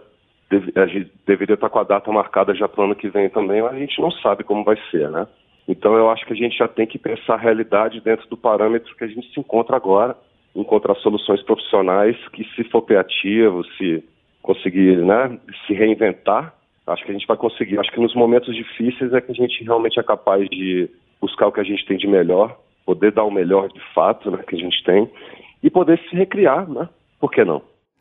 deve, 0.49 0.72
a 0.76 0.88
gente 0.88 1.11
deveria 1.26 1.53
estar 1.53 1.70
com 1.70 1.80
a 1.80 1.84
data 1.84 2.11
marcada 2.11 2.55
já 2.55 2.68
para 2.68 2.82
o 2.82 2.86
ano 2.86 2.95
que 2.95 3.07
vem 3.07 3.30
também, 3.30 3.61
mas 3.61 3.74
a 3.74 3.80
gente 3.80 4.01
não 4.01 4.11
sabe 4.11 4.43
como 4.43 4.63
vai 4.63 4.78
ser, 4.89 5.09
né? 5.09 5.28
Então 5.68 5.95
eu 5.95 6.09
acho 6.09 6.26
que 6.26 6.34
a 6.34 6.36
gente 6.36 6.57
já 6.57 6.68
tem 6.68 6.86
que 6.86 6.97
pensar 6.97 7.36
a 7.36 7.39
realidade 7.39 8.01
dentro 8.01 8.28
do 8.30 8.38
parâmetro 8.38 8.95
que 8.95 9.03
a 9.03 9.07
gente 9.07 9.32
se 9.34 9.39
encontra 9.39 9.76
agora, 9.76 10.16
encontrar 10.55 10.95
soluções 10.95 11.41
profissionais 11.43 12.16
que, 12.30 12.43
se 12.55 12.63
for 12.66 12.82
criativo, 12.84 13.63
se 13.78 14.03
conseguir 14.41 14.97
né, 14.97 15.39
se 15.66 15.74
reinventar, 15.74 16.53
acho 16.88 17.03
que 17.03 17.11
a 17.11 17.13
gente 17.13 17.28
vai 17.28 17.36
conseguir. 17.36 17.80
Acho 17.80 17.91
que 17.91 17.99
nos 17.99 18.13
momentos 18.16 18.55
difíceis 18.55 19.11
é 19.11 19.20
que 19.20 19.32
a 19.32 19.36
gente 19.36 19.63
realmente 19.63 19.99
é 19.99 20.03
capaz 20.03 20.47
de 20.49 20.89
buscar 21.20 21.47
o 21.47 21.51
que 21.51 21.59
a 21.59 21.63
gente 21.63 21.86
tem 21.86 21.97
de 21.97 22.07
melhor, 22.07 22.55
poder 22.86 23.11
dar 23.11 23.24
o 23.24 23.32
melhor 23.32 23.68
de 23.70 23.82
fato 23.93 24.30
né, 24.30 24.43
que 24.47 24.55
a 24.55 24.59
gente 24.59 24.84
tem 24.84 25.09
e 25.66 25.70
poder 25.72 25.99
se 26.07 26.16
recriar, 26.16 26.70
né? 26.70 26.88
Por 27.20 27.32
que 27.32 27.43
não? 27.43 27.59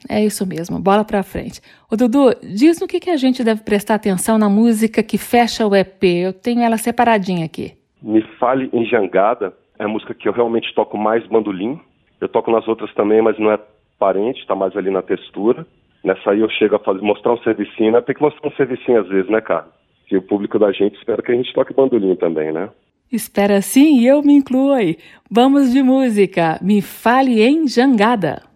É 0.08 0.22
isso 0.22 0.46
mesmo, 0.46 0.78
bola 0.78 1.02
para 1.02 1.22
frente. 1.22 1.62
O 1.90 1.96
Dudu, 1.96 2.34
diz 2.42 2.78
no 2.78 2.86
que, 2.86 3.00
que 3.00 3.08
a 3.08 3.16
gente 3.16 3.42
deve 3.42 3.62
prestar 3.62 3.94
atenção 3.94 4.36
na 4.36 4.50
música 4.50 5.02
que 5.02 5.16
fecha 5.16 5.66
o 5.66 5.74
EP. 5.74 6.04
Eu 6.04 6.34
tenho 6.34 6.60
ela 6.60 6.76
separadinha 6.76 7.46
aqui. 7.46 7.72
Me 8.02 8.20
Fale 8.38 8.68
em 8.70 8.84
Jangada 8.84 9.54
é 9.78 9.84
a 9.84 9.88
música 9.88 10.12
que 10.12 10.28
eu 10.28 10.32
realmente 10.32 10.74
toco 10.74 10.98
mais 10.98 11.26
bandolim. 11.26 11.80
Eu 12.20 12.28
toco 12.28 12.50
nas 12.50 12.68
outras 12.68 12.92
também, 12.92 13.22
mas 13.22 13.38
não 13.38 13.50
é 13.50 13.58
parente, 13.98 14.40
está 14.40 14.54
mais 14.54 14.76
ali 14.76 14.90
na 14.90 15.00
textura. 15.00 15.66
Nessa 16.04 16.32
aí 16.32 16.40
eu 16.40 16.50
chego 16.50 16.76
a 16.76 16.78
fazer, 16.78 17.00
mostrar 17.00 17.32
um 17.32 17.38
servicinho, 17.38 17.92
né? 17.92 18.02
Tem 18.02 18.14
que 18.14 18.20
mostrar 18.20 18.46
um 18.46 18.52
servicinho 18.56 19.00
às 19.00 19.08
vezes, 19.08 19.30
né, 19.30 19.40
cara? 19.40 19.66
Que 20.06 20.18
o 20.18 20.22
público 20.22 20.58
da 20.58 20.70
gente 20.70 20.98
espera 20.98 21.22
que 21.22 21.32
a 21.32 21.34
gente 21.34 21.52
toque 21.54 21.72
bandolim 21.72 22.14
também, 22.14 22.52
né? 22.52 22.68
Espera 23.11 23.62
sim 23.62 24.00
e 24.00 24.07
eu 24.07 24.22
me 24.22 24.34
incluo 24.34 24.72
aí. 24.72 24.98
Vamos 25.30 25.72
de 25.72 25.82
música. 25.82 26.59
Me 26.62 26.80
fale 26.80 27.42
em 27.42 27.68
jangada. 27.68 28.53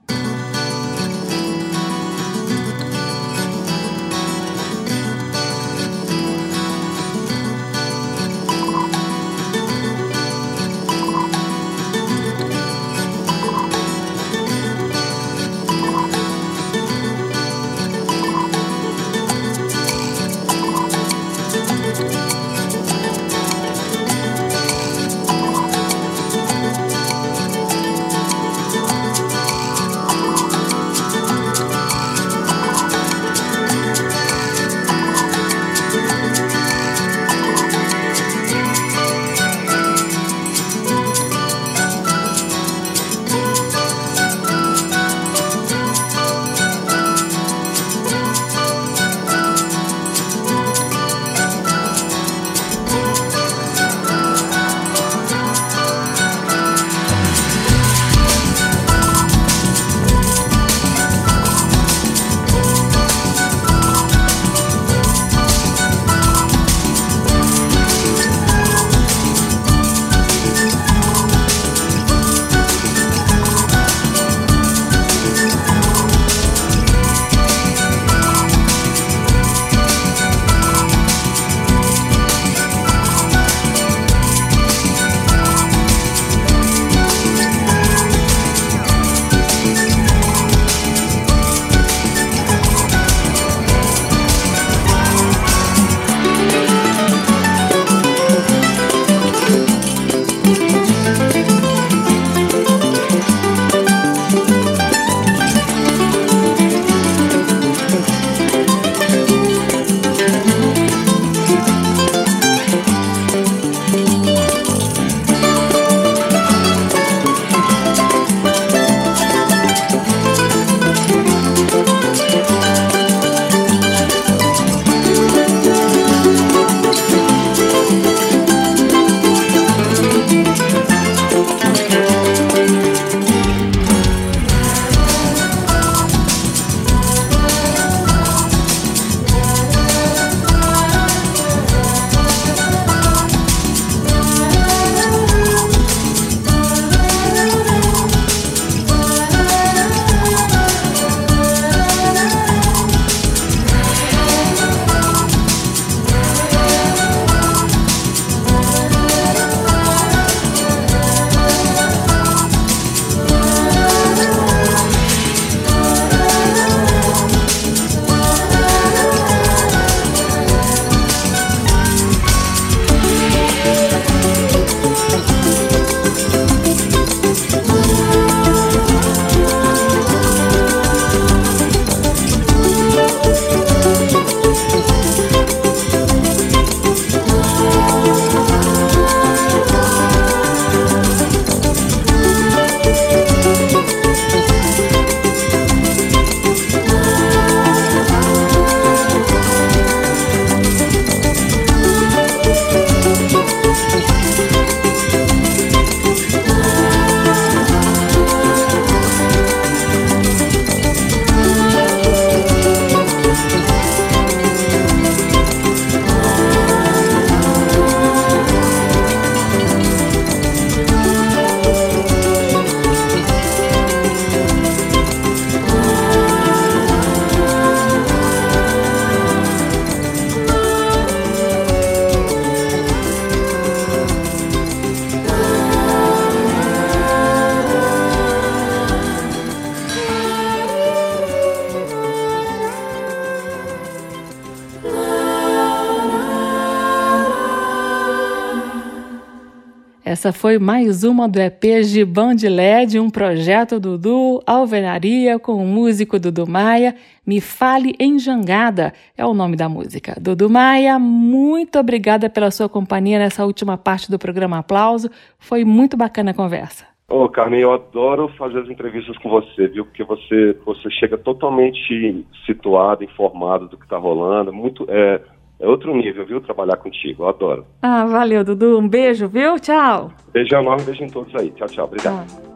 Essa 250.18 250.32
foi 250.32 250.58
mais 250.58 251.04
uma 251.04 251.28
do 251.28 251.38
EP 251.38 251.80
Gibão 251.84 252.34
de 252.34 252.48
LED, 252.48 252.98
um 252.98 253.08
projeto 253.08 253.78
Dudu 253.78 254.42
Alvenaria 254.44 255.38
com 255.38 255.52
o 255.52 255.64
músico 255.64 256.18
Dudu 256.18 256.44
Maia. 256.44 256.96
Me 257.24 257.40
Fale 257.40 257.94
em 258.00 258.18
Jangada 258.18 258.92
é 259.16 259.24
o 259.24 259.32
nome 259.32 259.54
da 259.54 259.68
música. 259.68 260.16
Dudu 260.20 260.50
Maia, 260.50 260.98
muito 260.98 261.78
obrigada 261.78 262.28
pela 262.28 262.50
sua 262.50 262.68
companhia 262.68 263.16
nessa 263.16 263.46
última 263.46 263.78
parte 263.78 264.10
do 264.10 264.18
programa 264.18 264.58
Aplauso. 264.58 265.08
Foi 265.38 265.64
muito 265.64 265.96
bacana 265.96 266.32
a 266.32 266.34
conversa. 266.34 266.84
Ô, 267.08 267.28
Carmen, 267.28 267.60
eu 267.60 267.72
adoro 267.72 268.26
fazer 268.36 268.58
as 268.58 268.68
entrevistas 268.68 269.16
com 269.18 269.30
você, 269.30 269.68
viu? 269.68 269.84
Porque 269.84 270.02
você, 270.02 270.58
você 270.66 270.90
chega 270.90 271.16
totalmente 271.16 272.26
situado, 272.44 273.04
informado 273.04 273.68
do 273.68 273.78
que 273.78 273.84
está 273.84 273.96
rolando. 273.96 274.52
Muito, 274.52 274.84
é, 274.88 275.20
é 275.60 275.66
outro 275.66 275.94
nível, 275.96 276.24
viu? 276.24 276.40
Trabalhar 276.40 276.76
contigo. 276.76 277.24
Eu 277.24 277.28
adoro. 277.28 277.66
Ah, 277.82 278.06
valeu, 278.06 278.44
Dudu. 278.44 278.78
Um 278.78 278.88
beijo, 278.88 279.26
viu? 279.28 279.58
Tchau. 279.58 280.12
Beijo 280.32 280.54
enorme, 280.54 280.84
beijo 280.84 281.02
em 281.02 281.08
todos 281.08 281.34
aí. 281.34 281.50
Tchau, 281.50 281.66
tchau. 281.66 281.84
Obrigado. 281.86 282.26
Ah. 282.44 282.48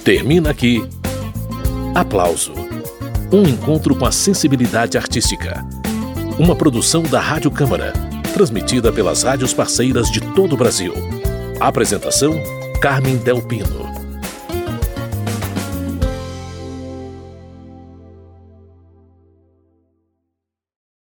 Termina 0.04 0.50
aqui. 0.50 0.82
Aplauso 1.94 2.62
um 3.32 3.48
encontro 3.48 3.96
com 3.96 4.04
a 4.04 4.12
sensibilidade 4.12 4.98
artística. 4.98 5.64
Uma 6.38 6.54
produção 6.54 7.02
da 7.02 7.18
Rádio 7.18 7.50
Câmara, 7.50 7.94
transmitida 8.34 8.92
pelas 8.92 9.22
rádios 9.22 9.54
parceiras 9.54 10.10
de 10.10 10.20
todo 10.34 10.52
o 10.52 10.56
Brasil. 10.56 10.92
Apresentação: 11.58 12.34
Carmen 12.80 13.16
Del 13.16 13.40
Pino. 13.40 14.01